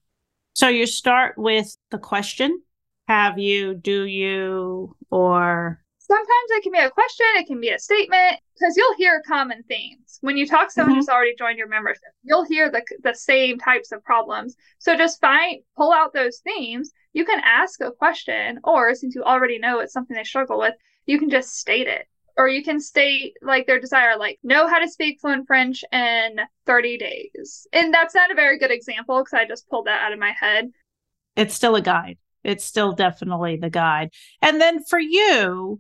So 0.54 0.68
you 0.68 0.86
start 0.86 1.38
with 1.38 1.76
the 1.92 1.98
question 1.98 2.62
have 3.08 3.38
you, 3.38 3.74
do 3.74 4.06
you, 4.06 4.96
or 5.12 5.84
sometimes 5.98 6.50
it 6.52 6.64
can 6.64 6.72
be 6.72 6.80
a 6.80 6.90
question, 6.90 7.26
it 7.36 7.48
can 7.48 7.60
be 7.60 7.70
a 7.70 7.80
statement, 7.80 8.40
because 8.54 8.78
you'll 8.78 8.96
hear 8.96 9.22
common 9.28 9.62
themes. 9.64 10.20
When 10.22 10.38
you 10.38 10.48
talk 10.48 10.68
to 10.68 10.74
someone 10.74 10.94
mm-hmm. 10.94 11.00
who's 11.00 11.10
already 11.10 11.36
joined 11.38 11.58
your 11.58 11.68
membership, 11.68 12.14
you'll 12.24 12.46
hear 12.46 12.72
the, 12.72 12.82
the 13.04 13.14
same 13.14 13.60
types 13.60 13.92
of 13.92 14.04
problems. 14.04 14.56
So 14.80 14.96
just 14.96 15.20
find, 15.20 15.62
pull 15.76 15.92
out 15.92 16.14
those 16.14 16.40
themes. 16.40 16.92
You 17.12 17.26
can 17.26 17.42
ask 17.44 17.82
a 17.82 17.92
question, 17.92 18.60
or 18.64 18.96
since 18.96 19.16
you 19.16 19.24
already 19.24 19.60
know 19.60 19.80
it's 19.80 19.94
something 19.94 20.16
they 20.16 20.24
struggle 20.24 20.60
with, 20.60 20.76
you 21.06 21.20
can 21.20 21.30
just 21.30 21.58
state 21.58 21.88
it 21.88 22.08
or 22.38 22.48
you 22.48 22.64
can 22.64 22.80
state 22.80 23.36
like 23.42 23.68
their 23.68 23.80
desire 23.80 24.18
like 24.18 24.40
know 24.44 24.68
how 24.68 24.80
to 24.80 24.90
speak 24.90 25.20
fluent 25.20 25.48
french 25.48 25.84
in 25.92 26.38
30 26.66 26.98
days. 26.98 27.68
And 27.74 27.94
that's 27.94 28.16
not 28.16 28.32
a 28.32 28.36
very 28.36 28.58
good 28.58 28.72
example 28.72 29.20
because 29.20 29.34
i 29.34 29.46
just 29.46 29.70
pulled 29.70 29.86
that 29.86 30.02
out 30.04 30.14
of 30.14 30.20
my 30.20 30.34
head. 30.40 30.72
It's 31.36 31.54
still 31.54 31.76
a 31.76 31.82
guide. 31.82 32.18
It's 32.44 32.66
still 32.66 32.94
definitely 32.94 33.58
the 33.58 33.70
guide. 33.70 34.12
And 34.42 34.60
then 34.60 34.84
for 34.84 35.00
you 35.00 35.80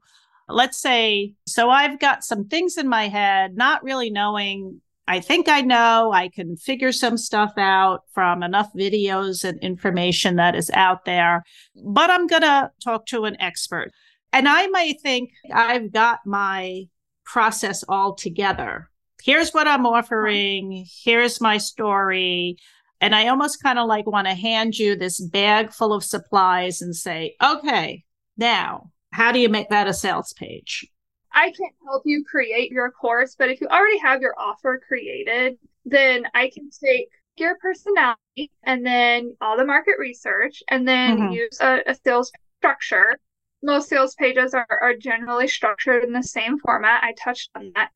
let's 0.49 0.77
say 0.77 1.33
so 1.47 1.69
i've 1.69 1.97
got 2.01 2.21
some 2.21 2.45
things 2.49 2.77
in 2.77 2.87
my 2.87 3.07
head 3.07 3.55
not 3.55 3.81
really 3.83 4.09
knowing. 4.09 4.81
I 5.07 5.19
think 5.19 5.49
I 5.49 5.61
know. 5.61 6.11
I 6.13 6.29
can 6.29 6.55
figure 6.55 6.93
some 6.93 7.17
stuff 7.17 7.53
out 7.57 8.03
from 8.13 8.41
enough 8.41 8.71
videos 8.73 9.43
and 9.43 9.59
information 9.59 10.37
that 10.37 10.55
is 10.55 10.71
out 10.73 11.03
there, 11.05 11.43
but 11.75 12.09
I'm 12.09 12.25
going 12.25 12.43
to 12.43 12.71
talk 12.81 13.05
to 13.07 13.25
an 13.25 13.35
expert. 13.41 13.91
And 14.33 14.49
I 14.49 14.67
might 14.67 14.99
think 15.01 15.31
I've 15.53 15.93
got 15.93 16.19
my 16.25 16.87
process 17.23 17.83
all 17.87 18.15
together. 18.15 18.89
Here's 19.23 19.51
what 19.51 19.67
I'm 19.67 19.85
offering. 19.85 20.85
Here's 21.03 21.39
my 21.39 21.57
story. 21.57 22.57
And 22.99 23.13
I 23.13 23.27
almost 23.27 23.61
kind 23.61 23.79
of 23.79 23.87
like 23.87 24.07
want 24.07 24.27
to 24.27 24.33
hand 24.33 24.77
you 24.77 24.95
this 24.95 25.21
bag 25.21 25.71
full 25.71 25.93
of 25.93 26.03
supplies 26.03 26.81
and 26.81 26.95
say, 26.95 27.35
okay, 27.41 28.03
now 28.35 28.91
how 29.11 29.31
do 29.31 29.39
you 29.39 29.49
make 29.49 29.69
that 29.69 29.87
a 29.87 29.93
sales 29.93 30.33
page? 30.33 30.87
I 31.31 31.45
can't 31.45 31.75
help 31.85 32.03
you 32.05 32.23
create 32.23 32.71
your 32.71 32.91
course, 32.91 33.35
but 33.37 33.49
if 33.49 33.61
you 33.61 33.67
already 33.67 33.99
have 33.99 34.21
your 34.21 34.33
offer 34.37 34.81
created, 34.87 35.57
then 35.85 36.25
I 36.33 36.49
can 36.53 36.69
take 36.69 37.09
your 37.37 37.57
personality 37.57 38.51
and 38.63 38.85
then 38.85 39.35
all 39.41 39.57
the 39.57 39.65
market 39.65 39.95
research 39.99 40.63
and 40.69 40.87
then 40.87 41.17
mm-hmm. 41.17 41.33
use 41.33 41.59
a, 41.61 41.81
a 41.87 41.95
sales 41.95 42.31
structure 42.59 43.17
most 43.63 43.89
sales 43.89 44.15
pages 44.15 44.53
are, 44.53 44.67
are 44.69 44.95
generally 44.95 45.47
structured 45.47 46.03
in 46.03 46.13
the 46.13 46.23
same 46.23 46.59
format. 46.59 47.03
I 47.03 47.13
touched 47.13 47.49
on 47.55 47.71
that. 47.75 47.89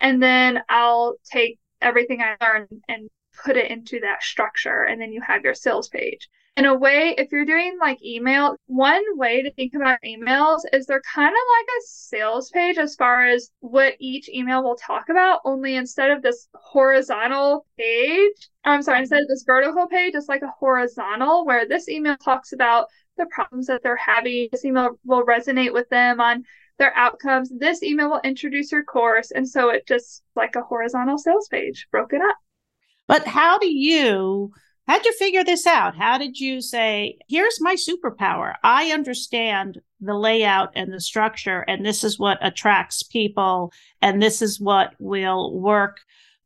And 0.00 0.22
then 0.22 0.62
I'll 0.68 1.14
take 1.30 1.58
everything 1.80 2.20
I 2.20 2.36
learned 2.44 2.82
and 2.88 3.08
put 3.44 3.56
it 3.56 3.70
into 3.70 4.00
that 4.00 4.22
structure. 4.22 4.82
And 4.82 5.00
then 5.00 5.12
you 5.12 5.22
have 5.22 5.44
your 5.44 5.54
sales 5.54 5.88
page. 5.88 6.28
In 6.54 6.66
a 6.66 6.74
way, 6.74 7.14
if 7.16 7.32
you're 7.32 7.46
doing 7.46 7.78
like 7.80 8.04
email, 8.04 8.56
one 8.66 9.02
way 9.16 9.40
to 9.40 9.50
think 9.54 9.72
about 9.74 9.98
emails 10.04 10.60
is 10.70 10.84
they're 10.84 11.00
kind 11.14 11.30
of 11.30 11.32
like 11.32 11.66
a 11.66 11.80
sales 11.86 12.50
page 12.50 12.76
as 12.76 12.94
far 12.94 13.26
as 13.26 13.50
what 13.60 13.94
each 13.98 14.28
email 14.28 14.62
will 14.62 14.76
talk 14.76 15.08
about, 15.08 15.40
only 15.46 15.76
instead 15.76 16.10
of 16.10 16.20
this 16.20 16.48
horizontal 16.54 17.64
page, 17.78 18.50
I'm 18.64 18.82
sorry, 18.82 18.98
instead 18.98 19.22
of 19.22 19.28
this 19.28 19.44
vertical 19.46 19.86
page, 19.86 20.14
it's 20.14 20.28
like 20.28 20.42
a 20.42 20.52
horizontal 20.58 21.46
where 21.46 21.66
this 21.66 21.88
email 21.88 22.18
talks 22.18 22.52
about 22.52 22.88
the 23.16 23.26
problems 23.26 23.66
that 23.66 23.82
they're 23.82 23.96
having. 23.96 24.48
This 24.50 24.64
email 24.64 24.98
will 25.04 25.24
resonate 25.24 25.72
with 25.72 25.88
them 25.88 26.20
on 26.20 26.44
their 26.78 26.96
outcomes. 26.96 27.50
This 27.56 27.82
email 27.82 28.10
will 28.10 28.20
introduce 28.24 28.72
your 28.72 28.84
course. 28.84 29.30
And 29.30 29.48
so 29.48 29.70
it 29.70 29.86
just 29.86 30.22
like 30.34 30.56
a 30.56 30.62
horizontal 30.62 31.18
sales 31.18 31.48
page 31.48 31.86
broken 31.90 32.22
up. 32.22 32.36
But 33.08 33.26
how 33.26 33.58
do 33.58 33.68
you 33.68 34.52
how'd 34.86 35.04
you 35.04 35.12
figure 35.14 35.44
this 35.44 35.66
out? 35.66 35.96
How 35.96 36.18
did 36.18 36.38
you 36.38 36.60
say, 36.60 37.18
here's 37.28 37.60
my 37.60 37.76
superpower? 37.76 38.54
I 38.62 38.90
understand 38.90 39.80
the 40.00 40.14
layout 40.14 40.70
and 40.74 40.92
the 40.92 41.00
structure, 41.00 41.60
and 41.60 41.86
this 41.86 42.02
is 42.02 42.18
what 42.18 42.38
attracts 42.40 43.02
people, 43.02 43.72
and 44.00 44.20
this 44.20 44.42
is 44.42 44.60
what 44.60 44.94
will 44.98 45.58
work 45.58 45.98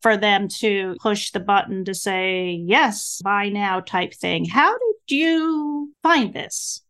for 0.07 0.17
them 0.17 0.47
to 0.47 0.95
push 1.01 1.33
the 1.33 1.41
button 1.41 1.85
to 1.85 1.93
say, 1.93 2.63
yes, 2.65 3.21
buy 3.25 3.49
now 3.49 3.81
type 3.81 4.15
thing. 4.15 4.45
How 4.45 4.71
did 4.71 5.17
you 5.17 5.93
find 6.01 6.33
this? 6.33 6.81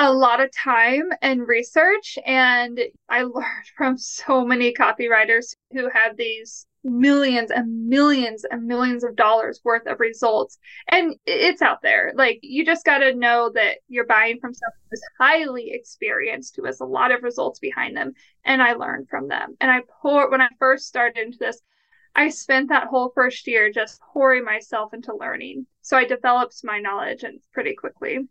a 0.00 0.12
lot 0.12 0.40
of 0.40 0.48
time 0.52 1.10
and 1.22 1.48
research. 1.48 2.18
And 2.24 2.78
I 3.08 3.22
learned 3.22 3.66
from 3.76 3.96
so 3.96 4.44
many 4.44 4.72
copywriters 4.72 5.56
who 5.72 5.88
have 5.88 6.16
these 6.16 6.66
millions 6.84 7.50
and 7.50 7.88
millions 7.88 8.44
and 8.48 8.66
millions 8.66 9.02
of 9.02 9.16
dollars 9.16 9.60
worth 9.64 9.86
of 9.86 9.98
results. 9.98 10.58
And 10.88 11.16
it's 11.26 11.62
out 11.62 11.82
there. 11.82 12.12
Like 12.14 12.38
you 12.42 12.64
just 12.64 12.84
got 12.84 12.98
to 12.98 13.14
know 13.14 13.50
that 13.54 13.78
you're 13.88 14.06
buying 14.06 14.38
from 14.40 14.54
someone 14.54 14.78
who's 14.90 15.02
highly 15.18 15.70
experienced, 15.72 16.54
who 16.54 16.66
has 16.66 16.80
a 16.80 16.84
lot 16.84 17.12
of 17.12 17.22
results 17.22 17.58
behind 17.58 17.96
them. 17.96 18.12
And 18.44 18.62
I 18.62 18.74
learned 18.74 19.08
from 19.08 19.26
them. 19.26 19.56
And 19.60 19.70
I 19.70 19.80
pour 20.02 20.30
when 20.30 20.42
I 20.42 20.48
first 20.60 20.86
started 20.86 21.20
into 21.24 21.38
this, 21.40 21.60
I 22.18 22.30
spent 22.30 22.70
that 22.70 22.88
whole 22.88 23.12
first 23.14 23.46
year 23.46 23.70
just 23.70 24.00
pouring 24.12 24.44
myself 24.44 24.92
into 24.92 25.14
learning. 25.14 25.66
So 25.82 25.96
I 25.96 26.04
developed 26.04 26.56
my 26.64 26.80
knowledge 26.80 27.22
and 27.22 27.38
pretty 27.52 27.76
quickly. 27.76 28.26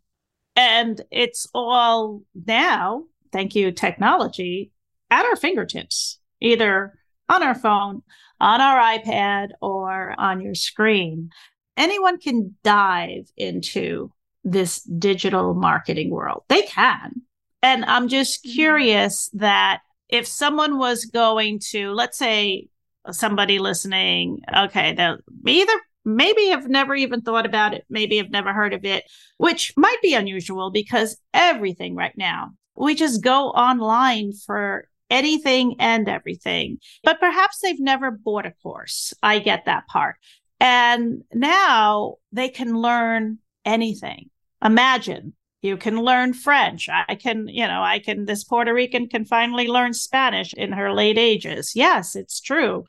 And 0.58 1.00
it's 1.10 1.47
all 1.54 2.21
now, 2.45 3.06
thank 3.32 3.56
you, 3.56 3.71
technology, 3.71 4.73
at 5.10 5.23
our 5.23 5.38
fingertips, 5.38 6.19
either 6.41 7.00
on 7.30 7.41
our 7.41 7.56
phone, 7.56 8.02
on 8.41 8.60
our 8.60 8.78
iPad, 8.78 9.52
or 9.62 10.13
on 10.17 10.41
your 10.41 10.56
screen. 10.56 11.30
Anyone 11.78 12.19
can 12.19 12.58
dive 12.65 13.32
into 13.38 14.12
this 14.43 14.82
digital 14.82 15.54
marketing 15.54 16.10
world. 16.10 16.43
They 16.50 16.63
can. 16.63 17.21
And 17.63 17.86
I'm 17.86 18.10
just 18.10 18.43
mm-hmm. 18.43 18.54
curious 18.54 19.30
that 19.36 19.80
if 20.10 20.28
someone 20.28 20.78
was 20.78 21.06
going 21.06 21.60
to, 21.71 21.93
let's 21.93 22.17
say, 22.17 22.67
somebody 23.11 23.59
listening, 23.59 24.41
okay, 24.55 24.93
they'll 24.93 25.17
either 25.45 25.73
maybe 26.05 26.47
have 26.47 26.67
never 26.67 26.95
even 26.95 27.21
thought 27.21 27.45
about 27.45 27.73
it, 27.73 27.85
maybe 27.89 28.17
have 28.17 28.31
never 28.31 28.53
heard 28.53 28.73
of 28.73 28.85
it, 28.85 29.03
which 29.37 29.73
might 29.75 30.01
be 30.01 30.13
unusual 30.13 30.71
because 30.71 31.17
everything 31.33 31.95
right 31.95 32.17
now, 32.17 32.51
we 32.75 32.95
just 32.95 33.21
go 33.21 33.49
online 33.49 34.31
for 34.31 34.87
anything 35.09 35.75
and 35.79 36.07
everything. 36.07 36.79
But 37.03 37.19
perhaps 37.19 37.59
they've 37.59 37.79
never 37.79 38.11
bought 38.11 38.45
a 38.45 38.53
course. 38.63 39.13
I 39.21 39.39
get 39.39 39.65
that 39.65 39.87
part. 39.87 40.15
And 40.59 41.23
now 41.33 42.15
they 42.31 42.49
can 42.49 42.75
learn 42.75 43.39
anything. 43.65 44.29
Imagine 44.63 45.33
you 45.61 45.77
can 45.77 46.01
learn 46.01 46.33
French. 46.33 46.87
I 46.89 47.15
can, 47.15 47.47
you 47.47 47.67
know, 47.67 47.81
I 47.81 47.99
can, 47.99 48.25
this 48.25 48.43
Puerto 48.43 48.73
Rican 48.73 49.07
can 49.07 49.25
finally 49.25 49.67
learn 49.67 49.93
Spanish 49.93 50.53
in 50.53 50.71
her 50.71 50.93
late 50.93 51.17
ages. 51.17 51.73
Yes, 51.75 52.15
it's 52.15 52.39
true. 52.39 52.85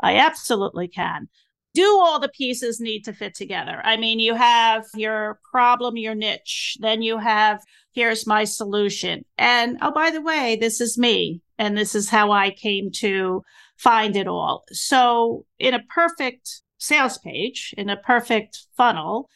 I 0.00 0.16
absolutely 0.16 0.88
can 0.88 1.28
do 1.74 1.98
all 2.02 2.20
the 2.20 2.28
pieces 2.28 2.80
need 2.80 3.04
to 3.04 3.12
fit 3.12 3.34
together? 3.34 3.80
I 3.84 3.96
mean, 3.96 4.18
you 4.18 4.34
have 4.34 4.84
your 4.94 5.40
problem, 5.50 5.96
your 5.96 6.14
niche, 6.14 6.76
then 6.80 7.02
you 7.02 7.18
have 7.18 7.62
here's 7.92 8.26
my 8.26 8.44
solution. 8.44 9.24
And 9.38 9.78
oh, 9.82 9.92
by 9.92 10.10
the 10.10 10.22
way, 10.22 10.56
this 10.56 10.80
is 10.80 10.98
me, 10.98 11.42
and 11.58 11.76
this 11.76 11.94
is 11.94 12.08
how 12.08 12.32
I 12.32 12.50
came 12.50 12.90
to 12.96 13.42
find 13.76 14.16
it 14.16 14.26
all. 14.26 14.64
So, 14.72 15.44
in 15.58 15.74
a 15.74 15.82
perfect 15.94 16.62
sales 16.78 17.18
page, 17.18 17.74
in 17.76 17.90
a 17.90 17.96
perfect 17.96 18.66
funnel, 18.76 19.28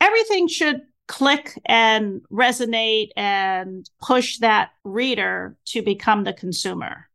everything 0.00 0.48
should 0.48 0.80
click 1.10 1.60
and 1.66 2.22
resonate 2.30 3.08
and 3.16 3.90
push 4.00 4.38
that 4.38 4.70
reader 4.84 5.56
to 5.64 5.82
become 5.82 6.22
the 6.22 6.32
consumer. 6.32 7.08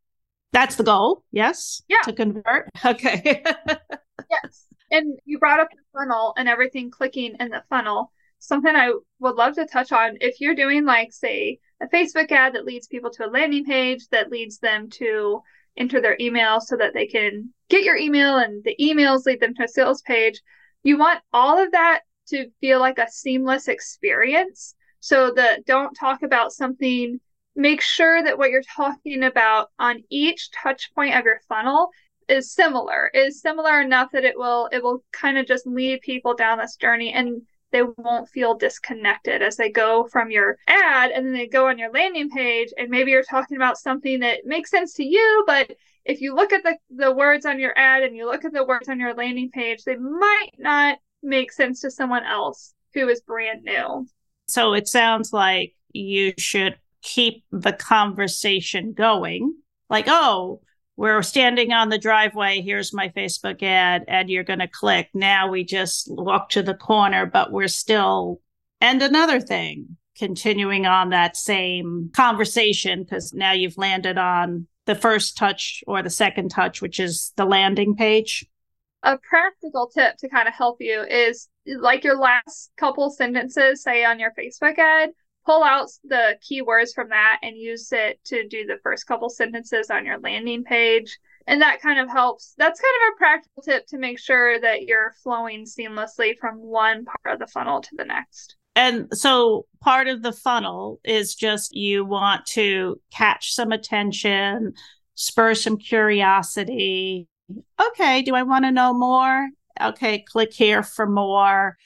That's 0.52 0.76
the 0.76 0.84
goal. 0.84 1.24
Yes. 1.32 1.82
Yeah. 1.88 2.02
To 2.04 2.12
convert. 2.12 2.68
Okay. 2.84 3.42
yes. 4.30 4.66
And 4.90 5.18
you 5.24 5.38
brought 5.38 5.60
up 5.60 5.70
the 5.70 5.98
funnel 5.98 6.34
and 6.36 6.46
everything 6.46 6.90
clicking 6.90 7.36
in 7.40 7.48
the 7.48 7.64
funnel. 7.70 8.12
Something 8.38 8.76
I 8.76 8.92
would 9.18 9.34
love 9.34 9.54
to 9.54 9.64
touch 9.64 9.92
on 9.92 10.18
if 10.20 10.42
you're 10.42 10.54
doing, 10.54 10.84
like, 10.84 11.10
say, 11.10 11.58
a 11.80 11.86
Facebook 11.86 12.30
ad 12.30 12.54
that 12.54 12.66
leads 12.66 12.86
people 12.86 13.10
to 13.12 13.26
a 13.26 13.30
landing 13.30 13.64
page 13.64 14.06
that 14.10 14.30
leads 14.30 14.58
them 14.58 14.90
to 14.90 15.40
enter 15.78 16.02
their 16.02 16.18
email 16.20 16.60
so 16.60 16.76
that 16.76 16.92
they 16.92 17.06
can 17.06 17.50
get 17.70 17.82
your 17.82 17.96
email 17.96 18.36
and 18.36 18.62
the 18.64 18.76
emails 18.78 19.24
lead 19.24 19.40
them 19.40 19.54
to 19.54 19.64
a 19.64 19.68
sales 19.68 20.02
page. 20.02 20.42
You 20.82 20.98
want 20.98 21.20
all 21.32 21.58
of 21.58 21.72
that 21.72 22.00
to 22.28 22.50
feel 22.60 22.80
like 22.80 22.98
a 22.98 23.10
seamless 23.10 23.68
experience. 23.68 24.74
So 25.00 25.30
that 25.32 25.64
don't 25.66 25.94
talk 25.94 26.22
about 26.22 26.52
something, 26.52 27.20
make 27.54 27.80
sure 27.80 28.22
that 28.22 28.38
what 28.38 28.50
you're 28.50 28.62
talking 28.76 29.22
about 29.24 29.68
on 29.78 30.02
each 30.10 30.50
touch 30.50 30.92
point 30.94 31.14
of 31.14 31.24
your 31.24 31.40
funnel 31.48 31.90
is 32.28 32.52
similar 32.52 33.10
is 33.14 33.40
similar 33.40 33.80
enough 33.80 34.10
that 34.12 34.24
it 34.24 34.36
will 34.36 34.68
it 34.72 34.82
will 34.82 35.02
kind 35.12 35.38
of 35.38 35.46
just 35.46 35.66
lead 35.66 36.00
people 36.00 36.34
down 36.34 36.58
this 36.58 36.76
journey 36.76 37.12
and 37.12 37.42
they 37.72 37.82
won't 37.82 38.28
feel 38.28 38.54
disconnected 38.54 39.42
as 39.42 39.56
they 39.56 39.70
go 39.70 40.04
from 40.10 40.30
your 40.30 40.56
ad 40.66 41.10
and 41.10 41.26
then 41.26 41.32
they 41.32 41.46
go 41.46 41.68
on 41.68 41.78
your 41.78 41.90
landing 41.92 42.30
page 42.30 42.72
and 42.78 42.88
maybe 42.90 43.10
you're 43.10 43.22
talking 43.22 43.56
about 43.56 43.78
something 43.78 44.20
that 44.20 44.44
makes 44.44 44.70
sense 44.70 44.94
to 44.94 45.04
you 45.04 45.44
but 45.46 45.72
if 46.04 46.20
you 46.20 46.34
look 46.34 46.52
at 46.52 46.62
the, 46.62 46.76
the 46.90 47.12
words 47.12 47.46
on 47.46 47.58
your 47.58 47.76
ad 47.76 48.02
and 48.02 48.16
you 48.16 48.26
look 48.26 48.44
at 48.44 48.52
the 48.52 48.64
words 48.64 48.88
on 48.88 49.00
your 49.00 49.14
landing 49.14 49.50
page 49.50 49.84
they 49.84 49.96
might 49.96 50.50
not 50.58 50.98
make 51.26 51.52
sense 51.52 51.80
to 51.80 51.90
someone 51.90 52.24
else 52.24 52.74
who 52.94 53.08
is 53.08 53.20
brand 53.20 53.62
new 53.62 54.06
so 54.46 54.72
it 54.72 54.88
sounds 54.88 55.32
like 55.32 55.74
you 55.92 56.32
should 56.38 56.78
keep 57.02 57.44
the 57.50 57.72
conversation 57.72 58.92
going 58.92 59.54
like 59.90 60.06
oh 60.08 60.60
we're 60.96 61.22
standing 61.22 61.72
on 61.72 61.90
the 61.90 61.98
driveway. 61.98 62.62
Here's 62.62 62.94
my 62.94 63.10
Facebook 63.10 63.62
ad, 63.62 64.04
and 64.08 64.30
you're 64.30 64.44
going 64.44 64.60
to 64.60 64.68
click. 64.68 65.10
Now 65.12 65.50
we 65.50 65.62
just 65.62 66.08
walk 66.10 66.48
to 66.50 66.62
the 66.62 66.74
corner, 66.74 67.26
but 67.26 67.52
we're 67.52 67.68
still. 67.68 68.40
And 68.80 69.02
another 69.02 69.40
thing, 69.40 69.98
continuing 70.16 70.86
on 70.86 71.10
that 71.10 71.36
same 71.36 72.10
conversation, 72.14 73.02
because 73.02 73.34
now 73.34 73.52
you've 73.52 73.76
landed 73.76 74.16
on 74.16 74.66
the 74.86 74.94
first 74.94 75.36
touch 75.36 75.84
or 75.86 76.02
the 76.02 76.10
second 76.10 76.48
touch, 76.48 76.80
which 76.80 76.98
is 76.98 77.32
the 77.36 77.44
landing 77.44 77.94
page. 77.94 78.46
A 79.06 79.18
practical 79.18 79.86
tip 79.86 80.16
to 80.16 80.28
kind 80.28 80.48
of 80.48 80.54
help 80.54 80.78
you 80.80 81.02
is 81.02 81.48
like 81.78 82.02
your 82.02 82.18
last 82.18 82.72
couple 82.76 83.08
sentences, 83.08 83.80
say 83.80 84.04
on 84.04 84.18
your 84.18 84.32
Facebook 84.36 84.76
ad, 84.78 85.10
pull 85.44 85.62
out 85.62 85.88
the 86.02 86.36
keywords 86.42 86.88
from 86.92 87.10
that 87.10 87.38
and 87.40 87.56
use 87.56 87.92
it 87.92 88.18
to 88.24 88.48
do 88.48 88.66
the 88.66 88.78
first 88.82 89.06
couple 89.06 89.30
sentences 89.30 89.90
on 89.90 90.04
your 90.04 90.18
landing 90.18 90.64
page. 90.64 91.18
And 91.46 91.62
that 91.62 91.80
kind 91.80 92.00
of 92.00 92.10
helps. 92.10 92.54
That's 92.58 92.80
kind 92.80 92.94
of 92.96 93.14
a 93.14 93.16
practical 93.16 93.62
tip 93.62 93.86
to 93.90 93.98
make 93.98 94.18
sure 94.18 94.60
that 94.60 94.82
you're 94.82 95.14
flowing 95.22 95.66
seamlessly 95.66 96.36
from 96.36 96.56
one 96.56 97.04
part 97.04 97.32
of 97.32 97.38
the 97.38 97.46
funnel 97.46 97.80
to 97.82 97.90
the 97.92 98.04
next. 98.04 98.56
And 98.74 99.06
so 99.12 99.66
part 99.80 100.08
of 100.08 100.22
the 100.22 100.32
funnel 100.32 100.98
is 101.04 101.36
just 101.36 101.76
you 101.76 102.04
want 102.04 102.44
to 102.46 103.00
catch 103.12 103.54
some 103.54 103.70
attention, 103.70 104.72
spur 105.14 105.54
some 105.54 105.76
curiosity. 105.76 107.28
Okay, 107.80 108.22
do 108.22 108.34
I 108.34 108.42
want 108.42 108.64
to 108.64 108.72
know 108.72 108.92
more? 108.92 109.48
Okay, 109.80 110.20
click 110.20 110.52
here 110.52 110.82
for 110.82 111.06
more 111.06 111.76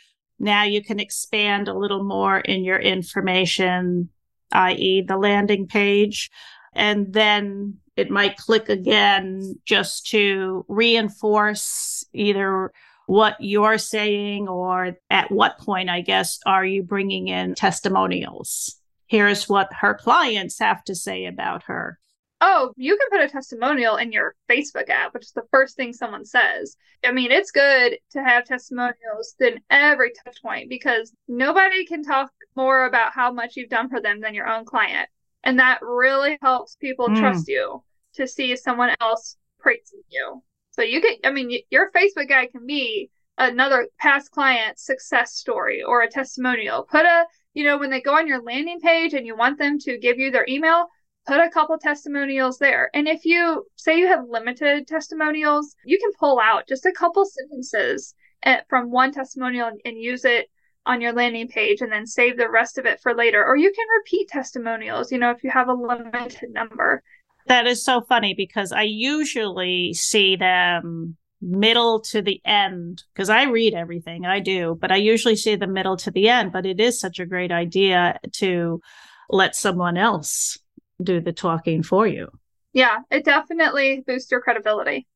now 0.40 0.62
you 0.62 0.82
can 0.82 0.98
expand 0.98 1.68
a 1.68 1.76
little 1.76 2.02
more 2.02 2.38
in 2.38 2.64
your 2.64 2.78
information, 2.78 4.08
i.e., 4.52 5.02
the 5.02 5.18
landing 5.18 5.66
page. 5.66 6.30
And 6.72 7.12
then 7.12 7.76
it 7.94 8.10
might 8.10 8.38
click 8.38 8.70
again 8.70 9.56
just 9.66 10.06
to 10.08 10.64
reinforce 10.66 12.04
either 12.14 12.72
what 13.06 13.36
you're 13.38 13.76
saying 13.76 14.48
or 14.48 14.96
at 15.10 15.30
what 15.30 15.58
point, 15.58 15.90
I 15.90 16.00
guess, 16.00 16.38
are 16.46 16.64
you 16.64 16.82
bringing 16.82 17.28
in 17.28 17.54
testimonials? 17.54 18.76
Here's 19.08 19.48
what 19.48 19.68
her 19.80 19.92
clients 19.92 20.58
have 20.60 20.82
to 20.84 20.94
say 20.94 21.26
about 21.26 21.64
her 21.64 21.98
oh, 22.40 22.72
you 22.76 22.96
can 22.96 23.08
put 23.10 23.28
a 23.28 23.32
testimonial 23.32 23.96
in 23.96 24.12
your 24.12 24.34
Facebook 24.50 24.88
app, 24.88 25.12
which 25.12 25.24
is 25.24 25.32
the 25.32 25.46
first 25.50 25.76
thing 25.76 25.92
someone 25.92 26.24
says. 26.24 26.76
I 27.04 27.12
mean, 27.12 27.30
it's 27.30 27.50
good 27.50 27.98
to 28.12 28.22
have 28.22 28.44
testimonials 28.44 29.34
than 29.38 29.60
every 29.70 30.12
touch 30.24 30.40
point 30.42 30.68
because 30.68 31.12
nobody 31.28 31.84
can 31.84 32.02
talk 32.02 32.30
more 32.56 32.86
about 32.86 33.12
how 33.12 33.32
much 33.32 33.56
you've 33.56 33.70
done 33.70 33.88
for 33.88 34.00
them 34.00 34.20
than 34.20 34.34
your 34.34 34.48
own 34.48 34.64
client. 34.64 35.08
And 35.44 35.58
that 35.58 35.80
really 35.82 36.38
helps 36.42 36.76
people 36.76 37.08
mm. 37.08 37.18
trust 37.18 37.48
you 37.48 37.82
to 38.14 38.26
see 38.26 38.56
someone 38.56 38.94
else 39.00 39.36
praising 39.58 40.02
you. 40.08 40.42
So 40.70 40.82
you 40.82 41.00
can, 41.00 41.16
I 41.24 41.30
mean, 41.30 41.60
your 41.70 41.90
Facebook 41.92 42.30
ad 42.30 42.52
can 42.52 42.66
be 42.66 43.10
another 43.38 43.88
past 43.98 44.30
client 44.30 44.78
success 44.78 45.34
story 45.34 45.82
or 45.82 46.02
a 46.02 46.10
testimonial. 46.10 46.84
Put 46.84 47.06
a, 47.06 47.24
you 47.54 47.64
know, 47.64 47.78
when 47.78 47.90
they 47.90 48.00
go 48.00 48.14
on 48.14 48.26
your 48.26 48.42
landing 48.42 48.80
page 48.80 49.14
and 49.14 49.26
you 49.26 49.36
want 49.36 49.58
them 49.58 49.78
to 49.80 49.98
give 49.98 50.18
you 50.18 50.30
their 50.30 50.46
email, 50.48 50.86
put 51.30 51.40
a 51.40 51.50
couple 51.50 51.78
testimonials 51.78 52.58
there. 52.58 52.90
And 52.92 53.06
if 53.06 53.24
you 53.24 53.64
say 53.76 53.96
you 53.96 54.08
have 54.08 54.28
limited 54.28 54.88
testimonials, 54.88 55.76
you 55.84 55.96
can 55.96 56.10
pull 56.18 56.40
out 56.40 56.66
just 56.66 56.86
a 56.86 56.92
couple 56.92 57.24
sentences 57.24 58.16
eh, 58.42 58.62
from 58.68 58.90
one 58.90 59.12
testimonial 59.12 59.68
and, 59.68 59.80
and 59.84 59.96
use 59.96 60.24
it 60.24 60.50
on 60.86 61.00
your 61.00 61.12
landing 61.12 61.46
page 61.46 61.82
and 61.82 61.92
then 61.92 62.04
save 62.04 62.36
the 62.36 62.50
rest 62.50 62.78
of 62.78 62.86
it 62.86 63.00
for 63.00 63.14
later. 63.14 63.44
Or 63.46 63.56
you 63.56 63.70
can 63.70 63.86
repeat 63.98 64.28
testimonials, 64.28 65.12
you 65.12 65.18
know, 65.18 65.30
if 65.30 65.44
you 65.44 65.50
have 65.50 65.68
a 65.68 65.72
limited 65.72 66.50
number. 66.50 67.00
That 67.46 67.68
is 67.68 67.84
so 67.84 68.00
funny 68.00 68.34
because 68.34 68.72
I 68.72 68.82
usually 68.82 69.94
see 69.94 70.34
them 70.34 71.16
middle 71.40 72.00
to 72.00 72.22
the 72.22 72.40
end 72.44 73.04
because 73.14 73.30
I 73.30 73.44
read 73.44 73.72
everything 73.72 74.26
I 74.26 74.40
do, 74.40 74.76
but 74.80 74.90
I 74.90 74.96
usually 74.96 75.36
see 75.36 75.54
the 75.54 75.68
middle 75.68 75.96
to 75.98 76.10
the 76.10 76.28
end. 76.28 76.50
But 76.50 76.66
it 76.66 76.80
is 76.80 76.98
such 76.98 77.20
a 77.20 77.26
great 77.26 77.52
idea 77.52 78.18
to 78.38 78.80
let 79.28 79.54
someone 79.54 79.96
else 79.96 80.58
do 81.02 81.20
the 81.20 81.32
talking 81.32 81.82
for 81.82 82.06
you. 82.06 82.28
Yeah, 82.72 82.98
it 83.10 83.24
definitely 83.24 84.04
boosts 84.06 84.30
your 84.30 84.40
credibility. 84.40 85.06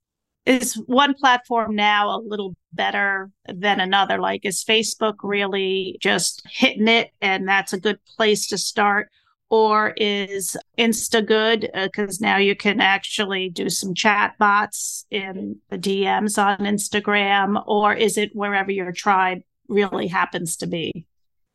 Is 0.47 0.75
one 0.75 1.15
platform 1.15 1.75
now 1.75 2.11
a 2.11 2.21
little 2.21 2.55
better 2.73 3.31
than 3.47 3.81
another? 3.81 4.19
Like, 4.19 4.45
is 4.45 4.65
Facebook 4.65 5.15
really 5.23 5.97
just 6.01 6.43
hitting 6.51 6.89
it 6.89 7.13
and 7.23 7.49
that's 7.49 7.73
a 7.73 7.81
good 7.81 7.99
place 8.17 8.49
to 8.49 8.59
start? 8.59 9.09
Or 9.49 9.95
is 9.97 10.57
Insta 10.79 11.25
good? 11.25 11.71
Because 11.73 12.21
uh, 12.21 12.27
now 12.27 12.37
you 12.39 12.57
can 12.57 12.81
actually 12.81 13.51
do 13.51 13.71
some 13.71 13.95
chat 13.95 14.37
bots 14.39 15.07
in 15.11 15.61
the 15.71 15.79
DMs 15.79 16.43
on 16.43 16.59
Instagram. 16.67 17.63
Or 17.67 17.95
is 17.95 18.19
it 18.19 18.35
wherever 18.35 18.71
your 18.71 18.93
tribe 18.93 19.43
really 19.69 20.09
happens 20.09 20.57
to 20.57 20.67
be? 20.67 21.07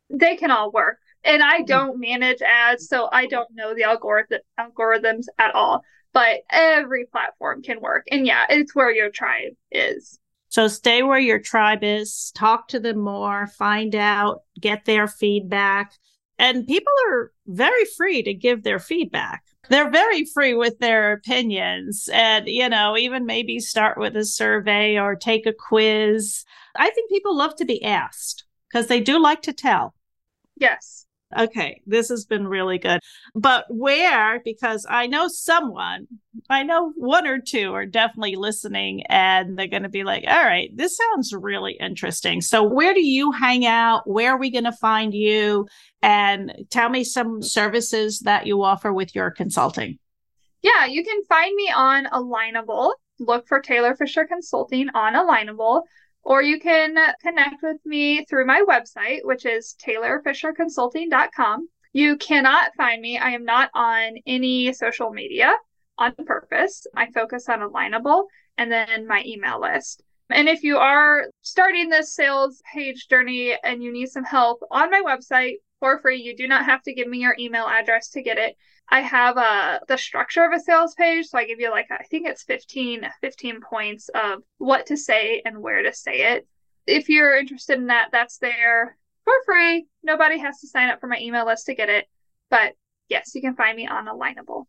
They 0.08 0.36
can 0.36 0.50
all 0.50 0.72
work 0.72 0.98
and 1.24 1.42
I 1.42 1.62
mm. 1.62 1.66
don't 1.66 2.00
manage 2.00 2.42
ads, 2.42 2.88
so 2.88 3.08
I 3.12 3.26
don't 3.26 3.48
know 3.54 3.74
the 3.74 3.84
algorithm 3.84 4.40
algorithms 4.58 5.26
at 5.38 5.54
all. 5.54 5.82
But 6.12 6.40
every 6.50 7.06
platform 7.06 7.62
can 7.62 7.80
work, 7.80 8.04
and 8.10 8.26
yeah, 8.26 8.46
it's 8.48 8.74
where 8.74 8.90
your 8.90 9.10
tribe 9.10 9.52
is. 9.70 10.18
So 10.48 10.66
stay 10.66 11.04
where 11.04 11.20
your 11.20 11.38
tribe 11.38 11.84
is, 11.84 12.32
talk 12.34 12.66
to 12.68 12.80
them 12.80 12.98
more, 12.98 13.46
find 13.46 13.94
out, 13.94 14.42
get 14.60 14.84
their 14.84 15.06
feedback. 15.06 15.92
And 16.40 16.66
people 16.66 16.92
are 17.08 17.30
very 17.46 17.84
free 17.96 18.22
to 18.24 18.34
give 18.34 18.64
their 18.64 18.80
feedback. 18.80 19.44
They're 19.68 19.90
very 19.90 20.24
free 20.24 20.54
with 20.54 20.80
their 20.80 21.12
opinions. 21.12 22.08
And, 22.12 22.48
you 22.48 22.68
know, 22.68 22.96
even 22.96 23.26
maybe 23.26 23.60
start 23.60 23.96
with 23.96 24.16
a 24.16 24.24
survey 24.24 24.98
or 24.98 25.14
take 25.14 25.46
a 25.46 25.52
quiz. 25.52 26.44
I 26.74 26.90
think 26.90 27.10
people 27.10 27.36
love 27.36 27.54
to 27.56 27.64
be 27.64 27.84
asked 27.84 28.44
because 28.68 28.88
they 28.88 29.00
do 29.00 29.20
like 29.20 29.42
to 29.42 29.52
tell. 29.52 29.94
Yes. 30.56 31.06
Okay, 31.38 31.80
this 31.86 32.08
has 32.08 32.24
been 32.24 32.48
really 32.48 32.78
good. 32.78 33.00
But 33.34 33.66
where, 33.68 34.40
because 34.44 34.84
I 34.88 35.06
know 35.06 35.28
someone, 35.28 36.08
I 36.48 36.64
know 36.64 36.92
one 36.96 37.26
or 37.26 37.38
two 37.38 37.72
are 37.72 37.86
definitely 37.86 38.34
listening 38.34 39.04
and 39.06 39.56
they're 39.56 39.68
going 39.68 39.84
to 39.84 39.88
be 39.88 40.02
like, 40.02 40.24
all 40.26 40.42
right, 40.42 40.70
this 40.74 40.96
sounds 40.96 41.32
really 41.32 41.76
interesting. 41.78 42.40
So, 42.40 42.64
where 42.64 42.94
do 42.94 43.06
you 43.06 43.30
hang 43.30 43.64
out? 43.64 44.08
Where 44.08 44.32
are 44.32 44.38
we 44.38 44.50
going 44.50 44.64
to 44.64 44.72
find 44.72 45.14
you? 45.14 45.68
And 46.02 46.52
tell 46.70 46.88
me 46.88 47.04
some 47.04 47.42
services 47.42 48.20
that 48.20 48.46
you 48.46 48.62
offer 48.64 48.92
with 48.92 49.14
your 49.14 49.30
consulting. 49.30 49.98
Yeah, 50.62 50.86
you 50.86 51.04
can 51.04 51.22
find 51.24 51.54
me 51.54 51.70
on 51.74 52.06
Alignable. 52.06 52.92
Look 53.20 53.46
for 53.46 53.60
Taylor 53.60 53.94
Fischer 53.94 54.26
Consulting 54.26 54.88
on 54.94 55.14
Alignable 55.14 55.82
or 56.22 56.42
you 56.42 56.60
can 56.60 56.96
connect 57.22 57.62
with 57.62 57.78
me 57.84 58.24
through 58.24 58.46
my 58.46 58.62
website, 58.68 59.20
which 59.24 59.46
is 59.46 59.74
taylorfischerconsulting.com. 59.84 61.68
You 61.92 62.16
cannot 62.16 62.70
find 62.76 63.00
me. 63.02 63.18
I 63.18 63.30
am 63.30 63.44
not 63.44 63.70
on 63.74 64.16
any 64.26 64.72
social 64.72 65.10
media 65.10 65.52
on 65.98 66.14
purpose. 66.24 66.86
I 66.96 67.10
focus 67.10 67.48
on 67.48 67.60
Alignable 67.60 68.24
and 68.58 68.70
then 68.70 69.06
my 69.06 69.22
email 69.26 69.60
list. 69.60 70.02
And 70.30 70.48
if 70.48 70.62
you 70.62 70.76
are 70.78 71.26
starting 71.42 71.88
this 71.88 72.14
sales 72.14 72.62
page 72.72 73.08
journey 73.08 73.56
and 73.64 73.82
you 73.82 73.92
need 73.92 74.08
some 74.08 74.24
help 74.24 74.62
on 74.70 74.90
my 74.90 75.02
website 75.04 75.56
for 75.80 75.98
free, 75.98 76.22
you 76.22 76.36
do 76.36 76.46
not 76.46 76.66
have 76.66 76.82
to 76.82 76.94
give 76.94 77.08
me 77.08 77.18
your 77.18 77.34
email 77.38 77.66
address 77.66 78.10
to 78.10 78.22
get 78.22 78.38
it. 78.38 78.56
I 78.90 79.02
have 79.02 79.36
uh, 79.36 79.78
the 79.86 79.96
structure 79.96 80.44
of 80.44 80.52
a 80.52 80.60
sales 80.60 80.94
page. 80.94 81.26
So 81.26 81.38
I 81.38 81.46
give 81.46 81.60
you 81.60 81.70
like, 81.70 81.86
I 81.90 82.02
think 82.04 82.26
it's 82.26 82.42
15, 82.42 83.06
15 83.20 83.60
points 83.60 84.10
of 84.14 84.42
what 84.58 84.86
to 84.86 84.96
say 84.96 85.42
and 85.44 85.58
where 85.58 85.82
to 85.82 85.92
say 85.92 86.32
it. 86.34 86.46
If 86.86 87.08
you're 87.08 87.36
interested 87.36 87.78
in 87.78 87.86
that, 87.86 88.08
that's 88.10 88.38
there 88.38 88.96
for 89.24 89.34
free. 89.46 89.86
Nobody 90.02 90.38
has 90.38 90.60
to 90.60 90.66
sign 90.66 90.90
up 90.90 91.00
for 91.00 91.06
my 91.06 91.18
email 91.20 91.46
list 91.46 91.66
to 91.66 91.74
get 91.74 91.88
it. 91.88 92.06
But 92.50 92.74
yes, 93.08 93.32
you 93.34 93.40
can 93.40 93.54
find 93.54 93.76
me 93.76 93.86
on 93.86 94.06
Alignable. 94.06 94.64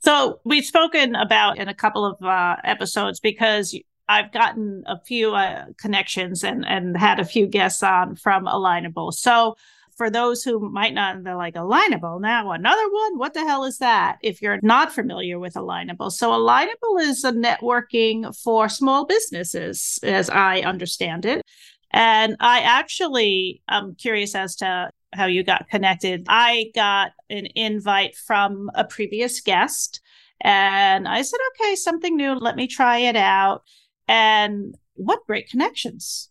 So 0.00 0.40
we've 0.44 0.64
spoken 0.64 1.14
about 1.14 1.58
in 1.58 1.68
a 1.68 1.74
couple 1.74 2.04
of 2.04 2.20
uh, 2.22 2.56
episodes 2.64 3.20
because 3.20 3.78
I've 4.08 4.32
gotten 4.32 4.84
a 4.86 5.00
few 5.00 5.34
uh, 5.34 5.66
connections 5.78 6.44
and 6.44 6.64
and 6.64 6.96
had 6.96 7.18
a 7.18 7.24
few 7.24 7.46
guests 7.46 7.82
on 7.82 8.14
from 8.16 8.46
Alignable. 8.46 9.12
So 9.12 9.56
for 9.96 10.10
those 10.10 10.42
who 10.42 10.70
might 10.70 10.94
not, 10.94 11.24
they're 11.24 11.36
like 11.36 11.54
Alignable. 11.54 12.20
Now, 12.20 12.50
another 12.52 12.90
one? 12.90 13.18
What 13.18 13.34
the 13.34 13.40
hell 13.40 13.64
is 13.64 13.78
that? 13.78 14.18
If 14.22 14.42
you're 14.42 14.60
not 14.62 14.92
familiar 14.92 15.38
with 15.38 15.54
Alignable. 15.54 16.12
So, 16.12 16.30
Alignable 16.30 17.00
is 17.00 17.24
a 17.24 17.32
networking 17.32 18.36
for 18.42 18.68
small 18.68 19.06
businesses, 19.06 19.98
as 20.02 20.28
I 20.28 20.60
understand 20.60 21.24
it. 21.24 21.42
And 21.90 22.36
I 22.40 22.60
actually 22.60 23.62
am 23.68 23.94
curious 23.94 24.34
as 24.34 24.56
to 24.56 24.90
how 25.14 25.26
you 25.26 25.42
got 25.42 25.68
connected. 25.68 26.26
I 26.28 26.70
got 26.74 27.12
an 27.30 27.46
invite 27.54 28.16
from 28.16 28.70
a 28.74 28.84
previous 28.84 29.40
guest, 29.40 30.00
and 30.42 31.08
I 31.08 31.22
said, 31.22 31.38
okay, 31.54 31.74
something 31.74 32.16
new. 32.16 32.34
Let 32.34 32.56
me 32.56 32.66
try 32.66 32.98
it 32.98 33.16
out. 33.16 33.62
And 34.08 34.74
what 34.94 35.26
great 35.26 35.48
connections 35.48 36.30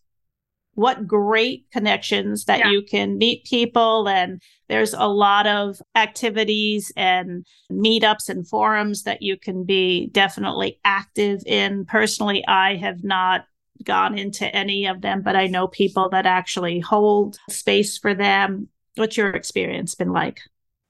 what 0.76 1.06
great 1.06 1.64
connections 1.72 2.44
that 2.44 2.58
yeah. 2.60 2.70
you 2.70 2.82
can 2.82 3.16
meet 3.16 3.44
people. 3.44 4.08
And 4.08 4.42
there's 4.68 4.92
a 4.92 5.06
lot 5.06 5.46
of 5.46 5.80
activities 5.94 6.92
and 6.96 7.46
meetups 7.72 8.28
and 8.28 8.46
forums 8.46 9.02
that 9.04 9.22
you 9.22 9.38
can 9.38 9.64
be 9.64 10.08
definitely 10.08 10.78
active 10.84 11.42
in. 11.46 11.86
Personally 11.86 12.46
i 12.46 12.76
have 12.76 13.02
not 13.02 13.46
gone 13.84 14.18
into 14.18 14.46
any 14.54 14.86
of 14.86 15.02
them 15.02 15.20
but 15.20 15.36
i 15.36 15.46
know 15.46 15.66
people 15.66 16.08
that 16.08 16.26
actually 16.26 16.78
hold 16.78 17.38
space 17.48 17.96
for 17.96 18.14
them. 18.14 18.68
What's 18.96 19.16
your 19.16 19.30
experience 19.30 19.94
been 19.94 20.12
like? 20.12 20.40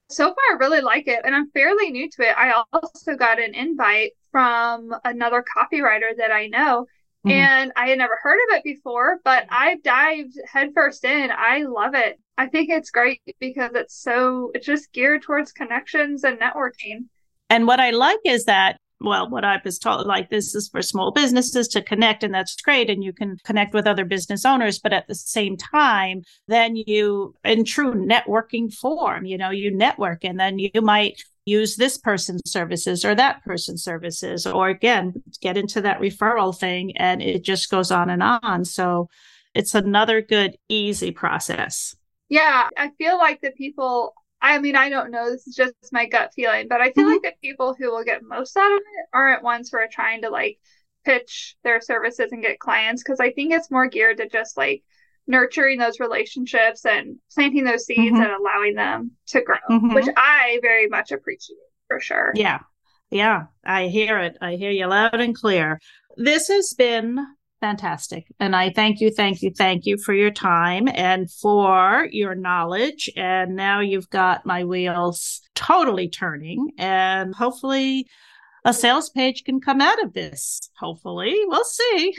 So 0.09 0.25
far 0.25 0.35
i 0.51 0.57
really 0.59 0.81
like 0.81 1.07
it 1.07 1.21
and 1.23 1.33
i'm 1.33 1.49
fairly 1.51 1.91
new 1.91 2.09
to 2.09 2.23
it. 2.23 2.35
I 2.37 2.61
also 2.73 3.15
got 3.15 3.39
an 3.39 3.53
invite 3.55 4.11
from 4.31 4.93
another 5.05 5.45
copywriter 5.57 6.15
that 6.17 6.31
i 6.31 6.47
know 6.47 6.87
Mm-hmm. 7.27 7.39
And 7.39 7.71
I 7.75 7.89
had 7.89 7.97
never 7.97 8.19
heard 8.21 8.39
of 8.49 8.57
it 8.57 8.63
before, 8.63 9.19
but 9.23 9.45
I've 9.49 9.83
dived 9.83 10.33
headfirst 10.51 11.03
in. 11.05 11.29
I 11.31 11.63
love 11.63 11.93
it. 11.95 12.19
I 12.37 12.47
think 12.47 12.69
it's 12.69 12.91
great 12.91 13.21
because 13.39 13.71
it's 13.73 13.95
so, 13.95 14.51
it's 14.53 14.65
just 14.65 14.91
geared 14.91 15.23
towards 15.23 15.51
connections 15.51 16.23
and 16.23 16.39
networking. 16.39 17.05
And 17.49 17.65
what 17.65 17.79
I 17.79 17.91
like 17.91 18.19
is 18.25 18.45
that 18.45 18.77
well, 18.99 19.29
what 19.29 19.45
I 19.45 19.61
was 19.63 19.77
told, 19.77 20.07
like 20.07 20.29
this 20.29 20.55
is 20.55 20.69
for 20.69 20.81
small 20.81 21.11
businesses 21.11 21.67
to 21.69 21.81
connect, 21.81 22.23
and 22.23 22.33
that's 22.33 22.59
great. 22.61 22.89
And 22.89 23.03
you 23.03 23.13
can 23.13 23.37
connect 23.43 23.73
with 23.73 23.85
other 23.85 24.05
business 24.05 24.43
owners. 24.43 24.79
But 24.79 24.93
at 24.93 25.07
the 25.07 25.15
same 25.15 25.55
time, 25.55 26.23
then 26.47 26.75
you, 26.75 27.35
in 27.43 27.63
true 27.63 27.93
networking 27.93 28.73
form, 28.73 29.25
you 29.25 29.37
know, 29.37 29.51
you 29.51 29.75
network 29.75 30.23
and 30.23 30.39
then 30.39 30.57
you 30.57 30.81
might 30.81 31.21
use 31.47 31.77
this 31.77 31.97
person's 31.97 32.41
services 32.45 33.05
or 33.05 33.15
that 33.15 33.41
person's 33.45 33.81
services, 33.81 34.45
or 34.45 34.67
again, 34.67 35.13
get 35.41 35.55
into 35.55 35.79
that 35.81 36.01
referral 36.01 36.55
thing. 36.55 36.95
And 36.97 37.21
it 37.21 37.41
just 37.43 37.71
goes 37.71 37.89
on 37.89 38.09
and 38.09 38.21
on. 38.21 38.65
So 38.65 39.07
it's 39.55 39.73
another 39.73 40.21
good, 40.21 40.57
easy 40.67 41.11
process. 41.11 41.95
Yeah. 42.27 42.67
I 42.77 42.91
feel 42.97 43.17
like 43.17 43.39
the 43.39 43.51
people, 43.51 44.13
I 44.41 44.59
mean, 44.59 44.75
I 44.75 44.89
don't 44.89 45.09
know, 45.09 45.31
this 45.31 45.47
is 45.47 45.55
just 45.55 45.73
my 45.93 46.05
gut 46.05 46.33
feeling, 46.35 46.67
but 46.67 46.81
I 46.81 46.91
feel 46.91 47.05
mm-hmm. 47.05 47.13
like 47.13 47.21
the 47.23 47.33
people 47.41 47.73
who 47.79 47.91
will 47.91 48.03
get 48.03 48.23
most 48.23 48.57
out 48.57 48.71
of 48.71 48.79
it 48.79 49.05
aren't 49.13 49.41
ones 49.41 49.69
who 49.69 49.77
are 49.77 49.87
trying 49.89 50.23
to 50.23 50.29
like 50.29 50.59
pitch 51.05 51.55
their 51.63 51.79
services 51.79 52.33
and 52.33 52.43
get 52.43 52.59
clients. 52.59 53.03
Cause 53.03 53.21
I 53.21 53.31
think 53.31 53.53
it's 53.53 53.71
more 53.71 53.87
geared 53.87 54.17
to 54.17 54.27
just 54.27 54.57
like, 54.57 54.83
nurturing 55.27 55.77
those 55.77 55.99
relationships 55.99 56.85
and 56.85 57.17
planting 57.33 57.65
those 57.65 57.85
seeds 57.85 58.13
mm-hmm. 58.13 58.21
and 58.21 58.31
allowing 58.31 58.75
them 58.75 59.11
to 59.27 59.41
grow, 59.41 59.57
mm-hmm. 59.69 59.93
which 59.93 60.07
I 60.15 60.59
very 60.61 60.87
much 60.87 61.11
appreciate 61.11 61.57
for 61.87 61.99
sure. 61.99 62.31
Yeah. 62.35 62.59
Yeah. 63.11 63.45
I 63.65 63.87
hear 63.87 64.19
it. 64.19 64.37
I 64.41 64.55
hear 64.55 64.71
you 64.71 64.87
loud 64.87 65.19
and 65.19 65.35
clear. 65.35 65.79
This 66.15 66.47
has 66.47 66.73
been 66.73 67.19
fantastic. 67.59 68.27
And 68.39 68.55
I 68.55 68.71
thank 68.71 68.99
you, 68.99 69.11
thank 69.11 69.41
you, 69.41 69.51
thank 69.51 69.85
you 69.85 69.97
for 69.97 70.13
your 70.13 70.31
time 70.31 70.87
and 70.87 71.29
for 71.31 72.07
your 72.11 72.35
knowledge. 72.35 73.09
And 73.15 73.55
now 73.55 73.79
you've 73.79 74.09
got 74.09 74.45
my 74.45 74.63
wheels 74.63 75.41
totally 75.55 76.09
turning 76.09 76.71
and 76.77 77.33
hopefully 77.33 78.07
a 78.65 78.73
sales 78.73 79.09
page 79.09 79.43
can 79.43 79.59
come 79.59 79.81
out 79.81 80.03
of 80.03 80.13
this. 80.13 80.59
Hopefully, 80.77 81.35
we'll 81.45 81.63
see. 81.63 82.13